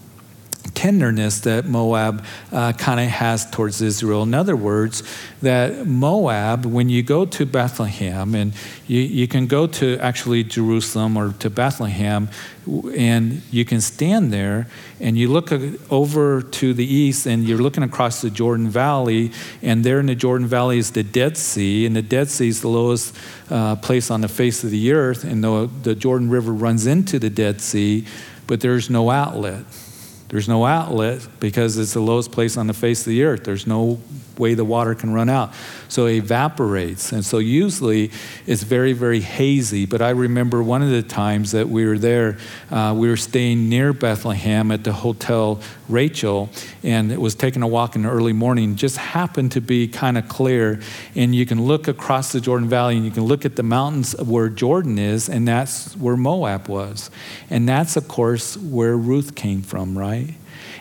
tenderness 0.77 1.39
that 1.39 1.65
Moab 1.65 2.23
uh, 2.51 2.71
kind 2.73 2.99
of 2.99 3.07
has 3.07 3.49
towards 3.49 3.81
Israel. 3.81 4.21
In 4.21 4.35
other 4.35 4.55
words, 4.55 5.01
that 5.41 5.87
Moab, 5.87 6.67
when 6.67 6.87
you 6.87 7.01
go 7.01 7.25
to 7.25 7.47
Bethlehem, 7.47 8.35
and 8.35 8.53
you, 8.85 9.01
you 9.01 9.27
can 9.27 9.47
go 9.47 9.65
to 9.65 9.97
actually 9.97 10.43
Jerusalem 10.43 11.17
or 11.17 11.33
to 11.39 11.49
Bethlehem, 11.49 12.29
and 12.95 13.41
you 13.49 13.65
can 13.65 13.81
stand 13.81 14.31
there 14.31 14.67
and 14.99 15.17
you 15.17 15.29
look 15.29 15.51
over 15.89 16.43
to 16.43 16.73
the 16.75 16.85
east 16.85 17.25
and 17.25 17.47
you're 17.47 17.57
looking 17.57 17.81
across 17.81 18.21
the 18.21 18.29
Jordan 18.29 18.69
Valley, 18.69 19.31
and 19.63 19.83
there 19.83 19.99
in 19.99 20.05
the 20.05 20.15
Jordan 20.15 20.45
Valley 20.45 20.77
is 20.77 20.91
the 20.91 21.01
Dead 21.01 21.37
Sea, 21.37 21.87
and 21.87 21.95
the 21.95 22.03
Dead 22.03 22.29
Sea 22.29 22.49
is 22.49 22.61
the 22.61 22.67
lowest 22.67 23.15
uh, 23.49 23.77
place 23.77 24.11
on 24.11 24.21
the 24.21 24.27
face 24.27 24.63
of 24.63 24.69
the 24.69 24.93
earth, 24.93 25.23
and 25.23 25.43
the, 25.43 25.67
the 25.81 25.95
Jordan 25.95 26.29
River 26.29 26.53
runs 26.53 26.85
into 26.85 27.17
the 27.17 27.31
Dead 27.31 27.61
Sea, 27.61 28.05
but 28.45 28.61
there's 28.61 28.91
no 28.91 29.09
outlet. 29.09 29.65
There's 30.29 30.49
no 30.49 30.65
outlet 30.65 31.25
because 31.39 31.77
it's 31.77 31.93
the 31.93 32.01
lowest 32.01 32.31
place 32.31 32.57
on 32.57 32.67
the 32.67 32.73
face 32.73 33.01
of 33.01 33.07
the 33.07 33.23
earth. 33.23 33.43
There's 33.45 33.65
no 33.65 33.99
way 34.37 34.53
the 34.53 34.65
water 34.65 34.93
can 34.93 35.13
run 35.13 35.29
out. 35.29 35.53
So 35.89 36.05
it 36.05 36.17
evaporates. 36.17 37.11
And 37.11 37.25
so 37.25 37.37
usually 37.37 38.11
it's 38.45 38.63
very, 38.63 38.93
very 38.93 39.19
hazy. 39.19 39.85
But 39.85 40.01
I 40.01 40.11
remember 40.11 40.61
one 40.61 40.81
of 40.81 40.89
the 40.89 41.03
times 41.03 41.51
that 41.51 41.69
we 41.69 41.85
were 41.85 41.97
there, 41.97 42.37
uh, 42.71 42.93
we 42.97 43.07
were 43.07 43.17
staying 43.17 43.69
near 43.69 43.93
Bethlehem 43.93 44.71
at 44.71 44.83
the 44.83 44.93
Hotel 44.93 45.59
Rachel, 45.89 46.49
and 46.83 47.11
it 47.11 47.21
was 47.21 47.35
taking 47.35 47.63
a 47.63 47.67
walk 47.67 47.95
in 47.95 48.03
the 48.03 48.09
early 48.09 48.33
morning, 48.33 48.75
just 48.75 48.97
happened 48.97 49.53
to 49.53 49.61
be 49.61 49.87
kind 49.87 50.17
of 50.17 50.27
clear. 50.27 50.81
And 51.15 51.33
you 51.33 51.45
can 51.45 51.63
look 51.63 51.87
across 51.87 52.31
the 52.31 52.41
Jordan 52.41 52.67
Valley 52.67 52.97
and 52.97 53.05
you 53.05 53.11
can 53.11 53.23
look 53.23 53.45
at 53.45 53.55
the 53.55 53.63
mountains 53.63 54.15
where 54.21 54.49
Jordan 54.49 54.99
is, 54.99 55.29
and 55.29 55.47
that's 55.47 55.95
where 55.95 56.17
Moab 56.17 56.67
was. 56.67 57.09
And 57.49 57.67
that's, 57.67 57.95
of 57.95 58.07
course, 58.07 58.57
where 58.57 58.97
Ruth 58.97 59.35
came 59.35 59.61
from, 59.61 59.97
right? 59.97 60.33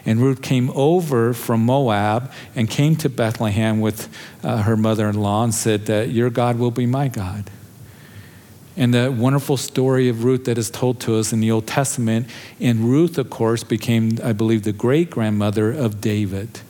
And 0.06 0.20
Ruth 0.20 0.40
came 0.40 0.70
over 0.70 1.34
from 1.34 1.66
Moab 1.66 2.32
and 2.54 2.70
came 2.70 2.94
to 2.96 3.08
Bethlehem 3.08 3.80
with 3.80 4.08
uh, 4.44 4.62
her 4.62 4.76
mother 4.76 5.08
in 5.08 5.20
law 5.20 5.42
and 5.42 5.52
said 5.52 5.86
that 5.86 6.10
your 6.10 6.30
God 6.30 6.58
will 6.58 6.70
be 6.70 6.86
my 6.86 7.08
God. 7.08 7.50
And 8.76 8.94
the 8.94 9.10
wonderful 9.10 9.56
story 9.56 10.08
of 10.08 10.22
Ruth 10.22 10.44
that 10.44 10.58
is 10.58 10.70
told 10.70 11.00
to 11.00 11.16
us 11.16 11.32
in 11.32 11.40
the 11.40 11.50
Old 11.50 11.66
Testament. 11.66 12.28
And 12.60 12.80
Ruth, 12.90 13.18
of 13.18 13.30
course, 13.30 13.64
became, 13.64 14.18
I 14.22 14.32
believe, 14.32 14.62
the 14.62 14.72
great 14.72 15.10
grandmother 15.10 15.72
of 15.72 16.00
David. 16.00 16.60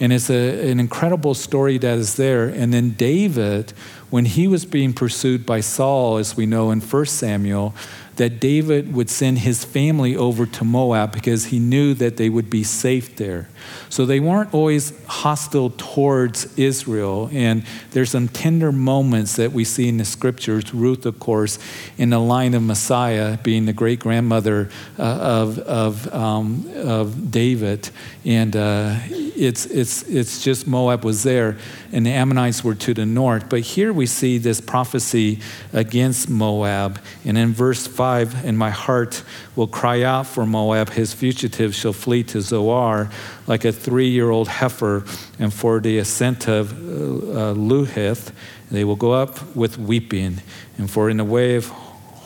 And 0.00 0.12
it's 0.12 0.30
a, 0.30 0.70
an 0.70 0.78
incredible 0.78 1.34
story 1.34 1.76
that 1.78 1.98
is 1.98 2.14
there. 2.14 2.44
And 2.44 2.72
then 2.72 2.90
David, 2.90 3.72
when 4.10 4.26
he 4.26 4.46
was 4.46 4.64
being 4.64 4.92
pursued 4.92 5.44
by 5.44 5.60
Saul, 5.60 6.18
as 6.18 6.36
we 6.36 6.46
know 6.46 6.70
in 6.70 6.80
1 6.80 7.06
Samuel, 7.06 7.74
that 8.18 8.40
David 8.40 8.92
would 8.92 9.08
send 9.08 9.38
his 9.38 9.64
family 9.64 10.16
over 10.16 10.44
to 10.44 10.64
Moab 10.64 11.12
because 11.12 11.46
he 11.46 11.58
knew 11.60 11.94
that 11.94 12.16
they 12.16 12.28
would 12.28 12.50
be 12.50 12.64
safe 12.64 13.14
there. 13.16 13.48
So 13.88 14.06
they 14.06 14.18
weren't 14.18 14.52
always 14.52 14.92
hostile 15.06 15.70
towards 15.70 16.58
Israel. 16.58 17.30
And 17.32 17.64
there's 17.92 18.10
some 18.10 18.28
tender 18.28 18.72
moments 18.72 19.36
that 19.36 19.52
we 19.52 19.64
see 19.64 19.88
in 19.88 19.98
the 19.98 20.04
scriptures. 20.04 20.74
Ruth, 20.74 21.06
of 21.06 21.20
course, 21.20 21.60
in 21.96 22.10
the 22.10 22.18
line 22.18 22.54
of 22.54 22.62
Messiah, 22.62 23.38
being 23.38 23.66
the 23.66 23.72
great 23.72 24.00
grandmother 24.00 24.68
uh, 24.98 25.02
of, 25.02 25.58
of, 25.60 26.12
um, 26.12 26.68
of 26.74 27.30
David. 27.30 27.88
And 28.24 28.56
uh, 28.56 28.96
it's, 29.08 29.66
it's, 29.66 30.02
it's 30.02 30.42
just 30.42 30.66
Moab 30.66 31.04
was 31.04 31.22
there, 31.22 31.56
and 31.92 32.04
the 32.04 32.10
Ammonites 32.10 32.62
were 32.62 32.74
to 32.74 32.94
the 32.94 33.06
north. 33.06 33.48
But 33.48 33.60
here 33.60 33.92
we 33.92 34.06
see 34.06 34.38
this 34.38 34.60
prophecy 34.60 35.40
against 35.72 36.28
Moab. 36.28 37.00
And 37.24 37.38
in 37.38 37.52
verse 37.52 37.86
5, 37.86 38.44
and 38.44 38.58
my 38.58 38.70
heart 38.70 39.22
will 39.56 39.66
cry 39.66 40.02
out 40.02 40.26
for 40.26 40.46
Moab, 40.46 40.90
his 40.90 41.14
fugitives 41.14 41.76
shall 41.76 41.92
flee 41.92 42.22
to 42.24 42.40
Zoar 42.40 43.10
like 43.46 43.64
a 43.64 43.72
three 43.72 44.08
year 44.08 44.30
old 44.30 44.48
heifer, 44.48 45.04
and 45.38 45.52
for 45.52 45.80
the 45.80 45.98
ascent 45.98 46.48
of 46.48 46.72
uh, 46.72 47.54
Luhith, 47.54 48.32
they 48.70 48.84
will 48.84 48.96
go 48.96 49.12
up 49.12 49.56
with 49.56 49.78
weeping. 49.78 50.40
And 50.76 50.90
for 50.90 51.08
in 51.08 51.16
the 51.16 51.24
way 51.24 51.56
of 51.56 51.72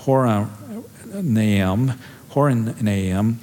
Horonaim, 0.05 1.99
Horonaim, 2.31 3.37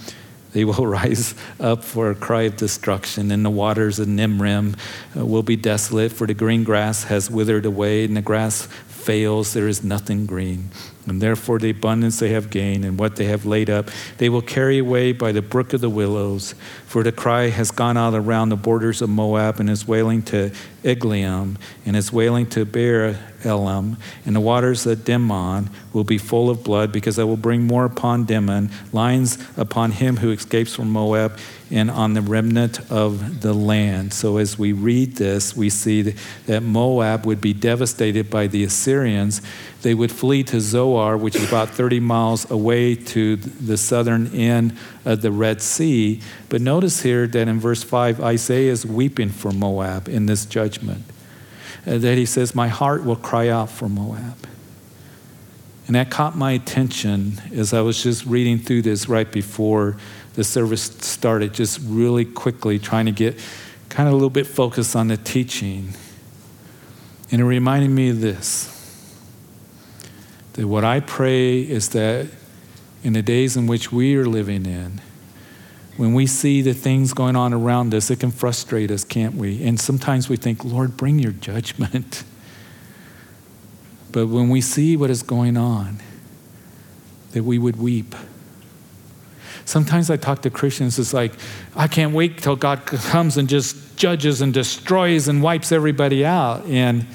they 0.53 0.65
will 0.65 0.87
rise 0.99 1.35
up 1.59 1.83
for 1.83 2.09
a 2.09 2.15
cry 2.15 2.43
of 2.43 2.57
destruction, 2.57 3.31
and 3.31 3.45
the 3.45 3.49
waters 3.49 3.99
of 3.99 4.07
Nimrim 4.07 4.77
uh, 5.17 5.25
will 5.25 5.43
be 5.43 5.55
desolate, 5.55 6.11
for 6.11 6.27
the 6.27 6.33
green 6.33 6.63
grass 6.63 7.03
has 7.05 7.29
withered 7.29 7.65
away, 7.65 8.05
and 8.05 8.15
the 8.15 8.21
grass 8.21 8.67
fails, 8.87 9.53
there 9.53 9.67
is 9.67 9.83
nothing 9.83 10.25
green. 10.25 10.69
And 11.09 11.21
therefore, 11.21 11.59
the 11.59 11.69
abundance 11.69 12.19
they 12.19 12.29
have 12.29 12.49
gained 12.49 12.85
and 12.85 12.97
what 12.97 13.15
they 13.15 13.25
have 13.25 13.45
laid 13.45 13.69
up, 13.69 13.89
they 14.17 14.29
will 14.29 14.41
carry 14.41 14.77
away 14.77 15.11
by 15.11 15.31
the 15.31 15.41
brook 15.41 15.73
of 15.73 15.81
the 15.81 15.89
willows. 15.89 16.55
For 16.85 17.03
the 17.03 17.11
cry 17.11 17.49
has 17.49 17.71
gone 17.71 17.97
out 17.97 18.13
around 18.13 18.49
the 18.49 18.55
borders 18.55 19.01
of 19.01 19.09
Moab 19.09 19.59
and 19.59 19.69
is 19.69 19.87
wailing 19.87 20.21
to 20.23 20.51
Eglaim 20.83 21.57
and 21.85 21.95
is 21.95 22.11
wailing 22.11 22.47
to 22.47 22.65
Beer 22.65 23.19
Elim. 23.43 23.97
And 24.25 24.35
the 24.35 24.39
waters 24.39 24.85
of 24.85 24.99
Dimon 24.99 25.69
will 25.93 26.03
be 26.03 26.17
full 26.17 26.49
of 26.49 26.63
blood 26.63 26.91
because 26.91 27.19
I 27.19 27.23
will 27.23 27.37
bring 27.37 27.63
more 27.63 27.85
upon 27.85 28.25
Dimon, 28.25 28.71
lines 28.93 29.37
upon 29.57 29.91
him 29.91 30.17
who 30.17 30.31
escapes 30.31 30.75
from 30.75 30.89
Moab 30.89 31.37
and 31.71 31.91
on 31.91 32.13
the 32.13 32.21
remnant 32.21 32.79
of 32.91 33.41
the 33.41 33.53
land. 33.53 34.13
So 34.13 34.37
as 34.37 34.57
we 34.57 34.73
read 34.73 35.15
this, 35.17 35.55
we 35.55 35.69
see 35.69 36.01
that 36.47 36.61
Moab 36.61 37.25
would 37.25 37.39
be 37.39 37.53
devastated 37.53 38.29
by 38.29 38.47
the 38.47 38.63
Assyrians. 38.63 39.41
They 39.81 39.93
would 39.93 40.11
flee 40.11 40.43
to 40.45 40.59
Zoar, 40.59 41.15
which 41.17 41.35
is 41.35 41.47
about 41.47 41.69
30 41.69 41.99
miles 41.99 42.49
away 42.49 42.95
to 42.95 43.35
the 43.35 43.77
southern 43.77 44.27
end 44.33 44.77
of 45.05 45.21
the 45.21 45.31
Red 45.31 45.61
Sea. 45.61 46.21
But 46.49 46.61
notice 46.61 47.01
here 47.01 47.27
that 47.27 47.47
in 47.47 47.59
verse 47.59 47.83
5, 47.83 48.19
Isaiah 48.19 48.71
is 48.71 48.85
weeping 48.85 49.29
for 49.29 49.51
Moab 49.51 50.09
in 50.09 50.25
this 50.25 50.45
judgment. 50.45 51.03
Uh, 51.87 51.97
that 51.97 52.17
he 52.17 52.25
says, 52.25 52.53
My 52.53 52.67
heart 52.67 53.05
will 53.05 53.15
cry 53.15 53.47
out 53.47 53.69
for 53.69 53.87
Moab. 53.87 54.48
And 55.89 55.95
that 55.95 56.11
caught 56.11 56.37
my 56.37 56.51
attention 56.51 57.41
as 57.51 57.73
I 57.73 57.81
was 57.81 58.03
just 58.03 58.23
reading 58.27 58.59
through 58.59 58.83
this 58.83 59.09
right 59.09 59.31
before 59.31 59.97
the 60.35 60.43
service 60.43 60.83
started, 60.83 61.51
just 61.51 61.79
really 61.83 62.25
quickly 62.25 62.77
trying 62.77 63.07
to 63.07 63.11
get 63.11 63.39
kind 63.89 64.07
of 64.07 64.13
a 64.13 64.15
little 64.15 64.29
bit 64.29 64.45
focused 64.45 64.95
on 64.95 65.07
the 65.07 65.17
teaching. 65.17 65.95
And 67.31 67.41
it 67.41 67.43
reminded 67.43 67.89
me 67.89 68.09
of 68.09 68.21
this 68.21 68.67
that 70.53 70.67
what 70.67 70.85
I 70.85 70.99
pray 70.99 71.59
is 71.61 71.89
that 71.89 72.27
in 73.03 73.13
the 73.13 73.23
days 73.23 73.57
in 73.57 73.65
which 73.65 73.91
we 73.91 74.15
are 74.15 74.27
living 74.27 74.67
in, 74.67 75.01
when 75.97 76.13
we 76.13 76.27
see 76.27 76.61
the 76.61 76.75
things 76.75 77.13
going 77.13 77.35
on 77.35 77.51
around 77.51 77.95
us, 77.95 78.11
it 78.11 78.19
can 78.19 78.29
frustrate 78.29 78.91
us, 78.91 79.03
can't 79.03 79.33
we? 79.33 79.63
And 79.63 79.79
sometimes 79.79 80.29
we 80.29 80.37
think, 80.37 80.63
Lord, 80.63 80.97
bring 80.97 81.17
your 81.17 81.31
judgment. 81.31 82.23
But 84.11 84.27
when 84.27 84.49
we 84.49 84.61
see 84.61 84.97
what 84.97 85.09
is 85.09 85.23
going 85.23 85.57
on, 85.57 85.99
that 87.31 87.43
we 87.43 87.59
would 87.59 87.75
weep 87.75 88.15
Sometimes 89.69 90.09
I 90.09 90.17
talk 90.17 90.41
to 90.41 90.49
Christians, 90.49 90.97
it's 90.97 91.13
like, 91.13 91.31
I 91.75 91.87
can't 91.87 92.11
wait 92.11 92.39
till 92.39 92.55
God 92.55 92.87
comes 92.87 93.37
and 93.37 93.47
just 93.47 93.97
judges 93.97 94.41
and 94.41 94.51
destroys 94.51 95.27
and 95.27 95.43
wipes 95.43 95.71
everybody 95.71 96.25
out. 96.25 96.65
And, 96.65 97.05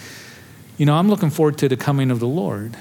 you 0.78 0.86
know, 0.86 0.94
I'm 0.94 1.10
looking 1.10 1.30
forward 1.30 1.58
to 1.58 1.68
the 1.68 1.76
coming 1.76 2.12
of 2.12 2.20
the 2.20 2.28
Lord. 2.28 2.76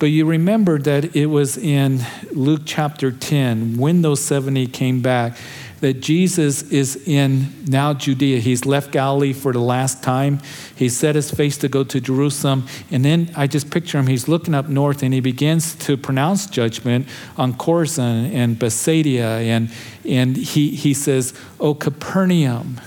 But 0.00 0.06
you 0.06 0.26
remember 0.26 0.80
that 0.80 1.14
it 1.14 1.26
was 1.26 1.56
in 1.56 2.00
Luke 2.32 2.62
chapter 2.64 3.12
10, 3.12 3.76
when 3.76 4.02
those 4.02 4.20
70 4.20 4.66
came 4.66 5.00
back, 5.00 5.36
that 5.80 6.00
Jesus 6.00 6.62
is 6.70 6.96
in 7.08 7.64
now 7.66 7.94
Judea. 7.94 8.38
He's 8.38 8.66
left 8.66 8.92
Galilee 8.92 9.32
for 9.32 9.52
the 9.52 9.60
last 9.60 10.02
time. 10.02 10.40
He 10.76 10.88
set 10.88 11.14
his 11.14 11.30
face 11.30 11.56
to 11.58 11.68
go 11.68 11.84
to 11.84 12.00
Jerusalem. 12.00 12.66
And 12.90 13.04
then 13.04 13.30
I 13.34 13.46
just 13.46 13.70
picture 13.70 13.98
him, 13.98 14.06
he's 14.06 14.28
looking 14.28 14.54
up 14.54 14.68
north 14.68 15.02
and 15.02 15.14
he 15.14 15.20
begins 15.20 15.74
to 15.76 15.96
pronounce 15.96 16.46
judgment 16.46 17.08
on 17.36 17.54
Chorazin 17.54 18.32
and 18.32 18.58
Bethsaida. 18.58 19.20
And, 19.20 19.70
and 20.06 20.36
he, 20.36 20.70
he 20.70 20.92
says, 20.92 21.32
Oh, 21.58 21.74
Capernaum. 21.74 22.80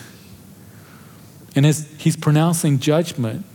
And 1.55 1.65
he's 1.65 2.15
pronouncing 2.15 2.79
judgment. 2.79 3.45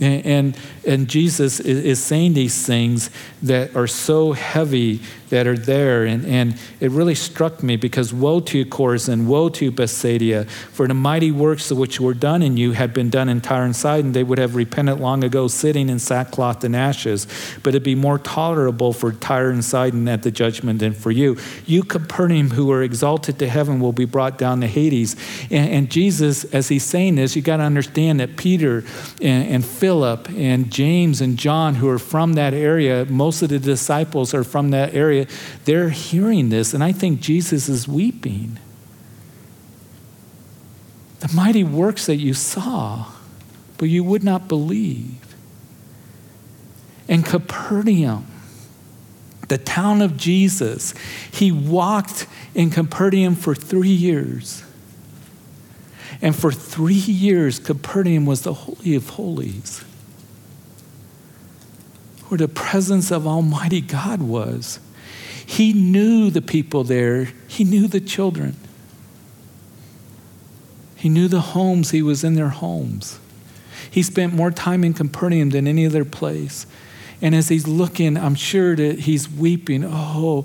And, 0.00 0.26
and, 0.26 0.58
and 0.86 1.08
Jesus 1.08 1.60
is, 1.60 1.84
is 1.84 2.02
saying 2.02 2.34
these 2.34 2.66
things 2.66 3.10
that 3.42 3.76
are 3.76 3.86
so 3.86 4.32
heavy 4.32 5.00
that 5.32 5.46
are 5.46 5.56
there. 5.56 6.04
And, 6.04 6.26
and 6.26 6.60
it 6.78 6.90
really 6.90 7.14
struck 7.14 7.62
me 7.62 7.76
because 7.76 8.12
woe 8.12 8.40
to 8.40 8.58
you, 8.58 8.66
Chorazin, 8.66 9.24
woe 9.24 9.48
to 9.48 9.64
you, 9.64 9.70
Bethsaida, 9.70 10.44
for 10.44 10.86
the 10.86 10.94
mighty 10.94 11.32
works 11.32 11.72
which 11.72 11.98
were 11.98 12.12
done 12.12 12.42
in 12.42 12.58
you 12.58 12.72
had 12.72 12.92
been 12.92 13.08
done 13.08 13.30
in 13.30 13.40
Tyre 13.40 13.64
and 13.64 13.74
Sidon. 13.74 14.12
They 14.12 14.24
would 14.24 14.36
have 14.36 14.54
repented 14.54 15.00
long 15.00 15.24
ago, 15.24 15.48
sitting 15.48 15.88
in 15.88 15.98
sackcloth 15.98 16.62
and 16.64 16.76
ashes. 16.76 17.26
But 17.62 17.70
it'd 17.70 17.82
be 17.82 17.94
more 17.94 18.18
tolerable 18.18 18.92
for 18.92 19.12
Tyre 19.12 19.50
and 19.50 19.64
Sidon 19.64 20.06
at 20.06 20.22
the 20.22 20.30
judgment 20.30 20.80
than 20.80 20.92
for 20.92 21.10
you. 21.10 21.38
You, 21.64 21.82
Capernaum, 21.82 22.50
who 22.50 22.70
are 22.70 22.82
exalted 22.82 23.38
to 23.38 23.48
heaven, 23.48 23.80
will 23.80 23.92
be 23.92 24.04
brought 24.04 24.36
down 24.36 24.60
to 24.60 24.66
Hades. 24.66 25.16
And, 25.50 25.70
and 25.70 25.90
Jesus, 25.90 26.44
as 26.44 26.68
he's 26.68 26.84
saying 26.84 27.14
this, 27.14 27.34
you 27.34 27.40
got 27.40 27.56
to 27.56 27.62
understand 27.62 28.20
that 28.20 28.36
Peter 28.36 28.84
and, 29.22 29.48
and 29.48 29.64
Philip 29.64 30.28
and 30.28 30.70
James 30.70 31.22
and 31.22 31.38
John, 31.38 31.76
who 31.76 31.88
are 31.88 31.98
from 31.98 32.34
that 32.34 32.52
area, 32.52 33.06
most 33.06 33.40
of 33.40 33.48
the 33.48 33.58
disciples 33.58 34.34
are 34.34 34.44
from 34.44 34.72
that 34.72 34.94
area 34.94 35.21
they're 35.64 35.90
hearing 35.90 36.48
this, 36.48 36.74
and 36.74 36.82
I 36.82 36.92
think 36.92 37.20
Jesus 37.20 37.68
is 37.68 37.86
weeping. 37.86 38.58
The 41.20 41.32
mighty 41.34 41.62
works 41.62 42.06
that 42.06 42.16
you 42.16 42.34
saw, 42.34 43.06
but 43.78 43.88
you 43.88 44.02
would 44.02 44.24
not 44.24 44.48
believe. 44.48 45.18
And 47.08 47.24
Capernaum, 47.24 48.26
the 49.48 49.58
town 49.58 50.02
of 50.02 50.16
Jesus, 50.16 50.94
he 51.30 51.52
walked 51.52 52.26
in 52.54 52.70
Capernaum 52.70 53.34
for 53.34 53.54
three 53.54 53.88
years. 53.88 54.64
And 56.20 56.34
for 56.34 56.52
three 56.52 56.94
years, 56.94 57.58
Capernaum 57.58 58.26
was 58.26 58.42
the 58.42 58.54
Holy 58.54 58.94
of 58.94 59.10
Holies, 59.10 59.80
where 62.28 62.38
the 62.38 62.48
presence 62.48 63.10
of 63.10 63.26
Almighty 63.26 63.80
God 63.80 64.22
was. 64.22 64.78
He 65.44 65.72
knew 65.72 66.30
the 66.30 66.42
people 66.42 66.84
there, 66.84 67.28
he 67.48 67.64
knew 67.64 67.88
the 67.88 68.00
children. 68.00 68.56
He 70.96 71.08
knew 71.08 71.26
the 71.26 71.40
homes, 71.40 71.90
he 71.90 72.00
was 72.00 72.22
in 72.22 72.34
their 72.34 72.50
homes. 72.50 73.18
He 73.90 74.02
spent 74.02 74.32
more 74.32 74.50
time 74.50 74.84
in 74.84 74.94
Capernaum 74.94 75.50
than 75.50 75.66
any 75.66 75.84
other 75.84 76.04
place. 76.04 76.66
And 77.20 77.34
as 77.34 77.48
he's 77.48 77.66
looking, 77.66 78.16
I'm 78.16 78.34
sure 78.34 78.76
that 78.76 79.00
he's 79.00 79.28
weeping. 79.28 79.84
Oh, 79.84 80.44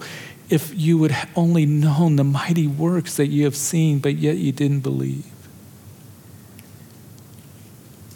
if 0.49 0.73
you 0.75 0.97
would 0.97 1.15
only 1.35 1.65
known 1.65 2.15
the 2.15 2.23
mighty 2.23 2.67
works 2.67 3.17
that 3.17 3.27
you 3.27 3.43
have 3.43 3.55
seen, 3.55 3.99
but 3.99 4.15
yet 4.15 4.37
you 4.37 4.51
didn't 4.51 4.79
believe. 4.79 5.25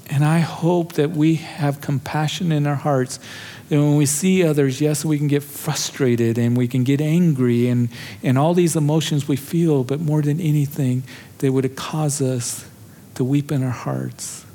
And 0.09 0.25
I 0.25 0.39
hope 0.39 0.93
that 0.93 1.11
we 1.11 1.35
have 1.35 1.79
compassion 1.79 2.51
in 2.51 2.67
our 2.67 2.75
hearts 2.75 3.19
and 3.71 3.81
when 3.81 3.95
we 3.95 4.05
see 4.05 4.43
others, 4.43 4.81
yes, 4.81 5.05
we 5.05 5.17
can 5.17 5.29
get 5.29 5.41
frustrated 5.41 6.37
and 6.37 6.57
we 6.57 6.67
can 6.67 6.83
get 6.83 6.99
angry 6.99 7.69
and, 7.69 7.87
and 8.21 8.37
all 8.37 8.53
these 8.53 8.75
emotions 8.75 9.29
we 9.29 9.37
feel, 9.37 9.85
but 9.85 10.01
more 10.01 10.21
than 10.21 10.41
anything, 10.41 11.03
they 11.37 11.49
would 11.49 11.73
cause 11.77 12.21
us 12.21 12.69
to 13.15 13.23
weep 13.23 13.49
in 13.49 13.63
our 13.63 13.69
hearts, 13.69 14.45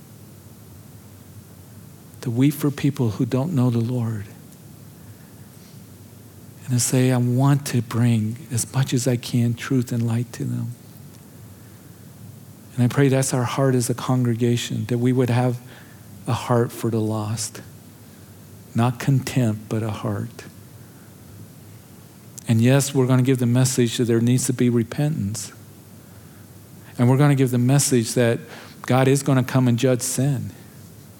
to 2.20 2.30
weep 2.30 2.52
for 2.52 2.70
people 2.70 3.12
who 3.12 3.24
don't 3.24 3.54
know 3.54 3.70
the 3.70 3.78
Lord. 3.78 4.26
And 6.66 6.74
to 6.74 6.80
say, 6.80 7.10
I 7.10 7.16
want 7.16 7.64
to 7.68 7.80
bring 7.80 8.36
as 8.52 8.70
much 8.74 8.92
as 8.92 9.08
I 9.08 9.16
can 9.16 9.54
truth 9.54 9.92
and 9.92 10.06
light 10.06 10.30
to 10.34 10.44
them. 10.44 10.72
And 12.74 12.84
I 12.84 12.88
pray 12.88 13.08
that's 13.08 13.32
our 13.32 13.44
heart 13.44 13.74
as 13.74 13.88
a 13.88 13.94
congregation, 13.94 14.84
that 14.86 14.98
we 14.98 15.14
would 15.14 15.30
have 15.30 15.58
a 16.26 16.34
heart 16.34 16.70
for 16.70 16.90
the 16.90 17.00
lost. 17.00 17.62
Not 18.76 19.00
contempt, 19.00 19.70
but 19.70 19.82
a 19.82 19.90
heart. 19.90 20.44
And 22.46 22.60
yes, 22.60 22.94
we're 22.94 23.06
going 23.06 23.18
to 23.18 23.24
give 23.24 23.38
the 23.38 23.46
message 23.46 23.96
that 23.96 24.04
there 24.04 24.20
needs 24.20 24.44
to 24.46 24.52
be 24.52 24.68
repentance. 24.68 25.50
And 26.98 27.08
we're 27.08 27.16
going 27.16 27.30
to 27.30 27.36
give 27.36 27.50
the 27.50 27.58
message 27.58 28.12
that 28.14 28.38
God 28.82 29.08
is 29.08 29.22
going 29.22 29.42
to 29.42 29.50
come 29.50 29.66
and 29.66 29.78
judge 29.78 30.02
sin 30.02 30.50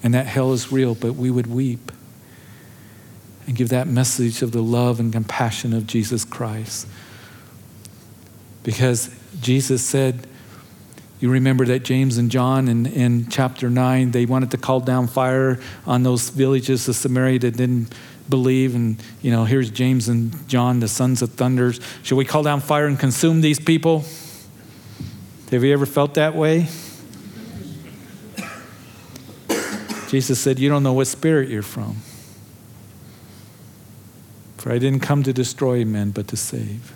and 0.03 0.13
that 0.13 0.27
hell 0.27 0.53
is 0.53 0.71
real, 0.71 0.93
but 0.93 1.15
we 1.15 1.31
would 1.31 1.47
weep 1.47 1.91
and 3.47 3.55
give 3.55 3.69
that 3.69 3.87
message 3.87 4.43
of 4.43 4.51
the 4.51 4.61
love 4.61 4.99
and 4.99 5.11
compassion 5.11 5.73
of 5.73 5.87
Jesus 5.87 6.23
Christ. 6.23 6.87
Because 8.61 9.09
Jesus 9.41 9.83
said, 9.83 10.27
you 11.19 11.31
remember 11.31 11.65
that 11.65 11.83
James 11.83 12.17
and 12.17 12.29
John 12.29 12.67
in, 12.67 12.85
in 12.85 13.27
chapter 13.27 13.69
9, 13.69 14.11
they 14.11 14.25
wanted 14.25 14.51
to 14.51 14.57
call 14.57 14.79
down 14.79 15.07
fire 15.07 15.59
on 15.85 16.03
those 16.03 16.29
villages 16.29 16.87
of 16.87 16.95
Samaria 16.95 17.39
that 17.39 17.57
didn't 17.57 17.91
believe. 18.29 18.75
And, 18.75 19.01
you 19.21 19.31
know, 19.31 19.45
here's 19.45 19.71
James 19.71 20.09
and 20.09 20.47
John, 20.47 20.79
the 20.79 20.87
sons 20.87 21.23
of 21.23 21.31
thunders. 21.31 21.79
Should 22.03 22.17
we 22.17 22.25
call 22.25 22.43
down 22.43 22.61
fire 22.61 22.85
and 22.85 22.99
consume 22.99 23.41
these 23.41 23.59
people? 23.59 24.05
Have 25.49 25.63
you 25.63 25.73
ever 25.73 25.87
felt 25.87 26.13
that 26.15 26.35
way? 26.35 26.67
Jesus 30.09 30.39
said, 30.39 30.59
You 30.59 30.69
don't 30.69 30.83
know 30.83 30.93
what 30.93 31.07
spirit 31.07 31.49
you're 31.49 31.63
from. 31.63 31.97
For 34.57 34.71
I 34.71 34.77
didn't 34.77 34.99
come 34.99 35.23
to 35.23 35.33
destroy 35.33 35.83
men, 35.83 36.11
but 36.11 36.27
to 36.27 36.37
save. 36.37 36.93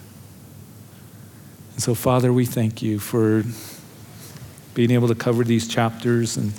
And 1.74 1.82
so, 1.82 1.96
Father, 1.96 2.32
we 2.32 2.46
thank 2.46 2.84
you 2.84 3.00
for 3.00 3.44
being 4.74 4.92
able 4.92 5.08
to 5.08 5.16
cover 5.16 5.44
these 5.44 5.68
chapters. 5.68 6.38
And 6.38 6.54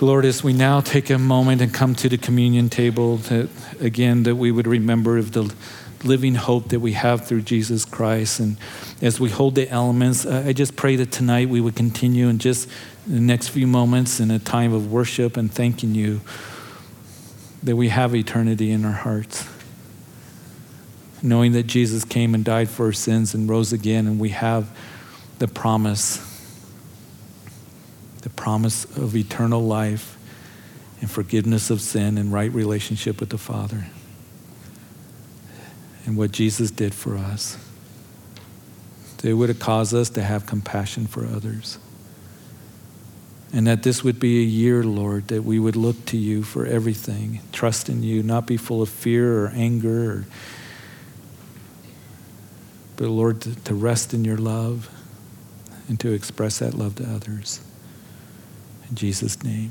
Lord, 0.00 0.24
as 0.24 0.42
we 0.42 0.52
now 0.52 0.80
take 0.80 1.10
a 1.10 1.18
moment 1.18 1.60
and 1.60 1.74
come 1.74 1.94
to 1.96 2.08
the 2.08 2.16
communion 2.16 2.70
table, 2.70 3.16
that 3.16 3.48
again, 3.80 4.22
that 4.22 4.36
we 4.36 4.50
would 4.50 4.66
remember 4.66 5.18
of 5.18 5.32
the 5.32 5.52
living 6.04 6.34
hope 6.34 6.68
that 6.70 6.80
we 6.80 6.92
have 6.92 7.26
through 7.26 7.42
Jesus 7.42 7.84
Christ. 7.84 8.40
And 8.40 8.56
as 9.02 9.20
we 9.20 9.28
hold 9.28 9.54
the 9.54 9.68
elements, 9.68 10.24
I 10.24 10.52
just 10.52 10.76
pray 10.76 10.96
that 10.96 11.12
tonight 11.12 11.48
we 11.48 11.60
would 11.60 11.76
continue 11.76 12.28
in 12.28 12.38
just 12.38 12.68
the 13.06 13.20
next 13.20 13.48
few 13.48 13.66
moments 13.66 14.20
in 14.20 14.30
a 14.30 14.38
time 14.38 14.72
of 14.72 14.90
worship 14.90 15.36
and 15.36 15.52
thanking 15.52 15.94
you 15.94 16.20
that 17.62 17.76
we 17.76 17.88
have 17.88 18.14
eternity 18.14 18.70
in 18.70 18.84
our 18.84 18.92
hearts. 18.92 19.46
Knowing 21.22 21.52
that 21.52 21.66
Jesus 21.66 22.04
came 22.06 22.34
and 22.34 22.42
died 22.42 22.70
for 22.70 22.86
our 22.86 22.92
sins 22.92 23.34
and 23.34 23.46
rose 23.46 23.74
again, 23.74 24.06
and 24.06 24.18
we 24.18 24.30
have 24.30 24.74
the 25.38 25.48
promise 25.48 26.29
the 28.20 28.30
promise 28.30 28.84
of 28.96 29.16
eternal 29.16 29.62
life 29.62 30.16
and 31.00 31.10
forgiveness 31.10 31.70
of 31.70 31.80
sin 31.80 32.18
and 32.18 32.32
right 32.32 32.52
relationship 32.52 33.20
with 33.20 33.30
the 33.30 33.38
Father. 33.38 33.86
And 36.06 36.16
what 36.16 36.32
Jesus 36.32 36.70
did 36.70 36.94
for 36.94 37.16
us. 37.16 37.56
It 39.22 39.34
would 39.34 39.48
have 39.50 39.58
caused 39.58 39.94
us 39.94 40.08
to 40.10 40.22
have 40.22 40.46
compassion 40.46 41.06
for 41.06 41.26
others. 41.26 41.78
And 43.52 43.66
that 43.66 43.82
this 43.82 44.02
would 44.02 44.20
be 44.20 44.40
a 44.40 44.44
year, 44.44 44.82
Lord, 44.82 45.28
that 45.28 45.42
we 45.42 45.58
would 45.58 45.76
look 45.76 46.06
to 46.06 46.16
you 46.16 46.42
for 46.42 46.64
everything, 46.64 47.40
trust 47.52 47.88
in 47.88 48.02
you, 48.02 48.22
not 48.22 48.46
be 48.46 48.56
full 48.56 48.80
of 48.80 48.88
fear 48.88 49.44
or 49.44 49.48
anger, 49.48 50.12
or, 50.12 50.26
but 52.96 53.08
Lord, 53.08 53.40
to, 53.42 53.54
to 53.54 53.74
rest 53.74 54.14
in 54.14 54.24
your 54.24 54.38
love 54.38 54.88
and 55.88 55.98
to 56.00 56.12
express 56.12 56.60
that 56.60 56.74
love 56.74 56.94
to 56.96 57.04
others. 57.04 57.60
Jesus' 58.94 59.42
name. 59.44 59.70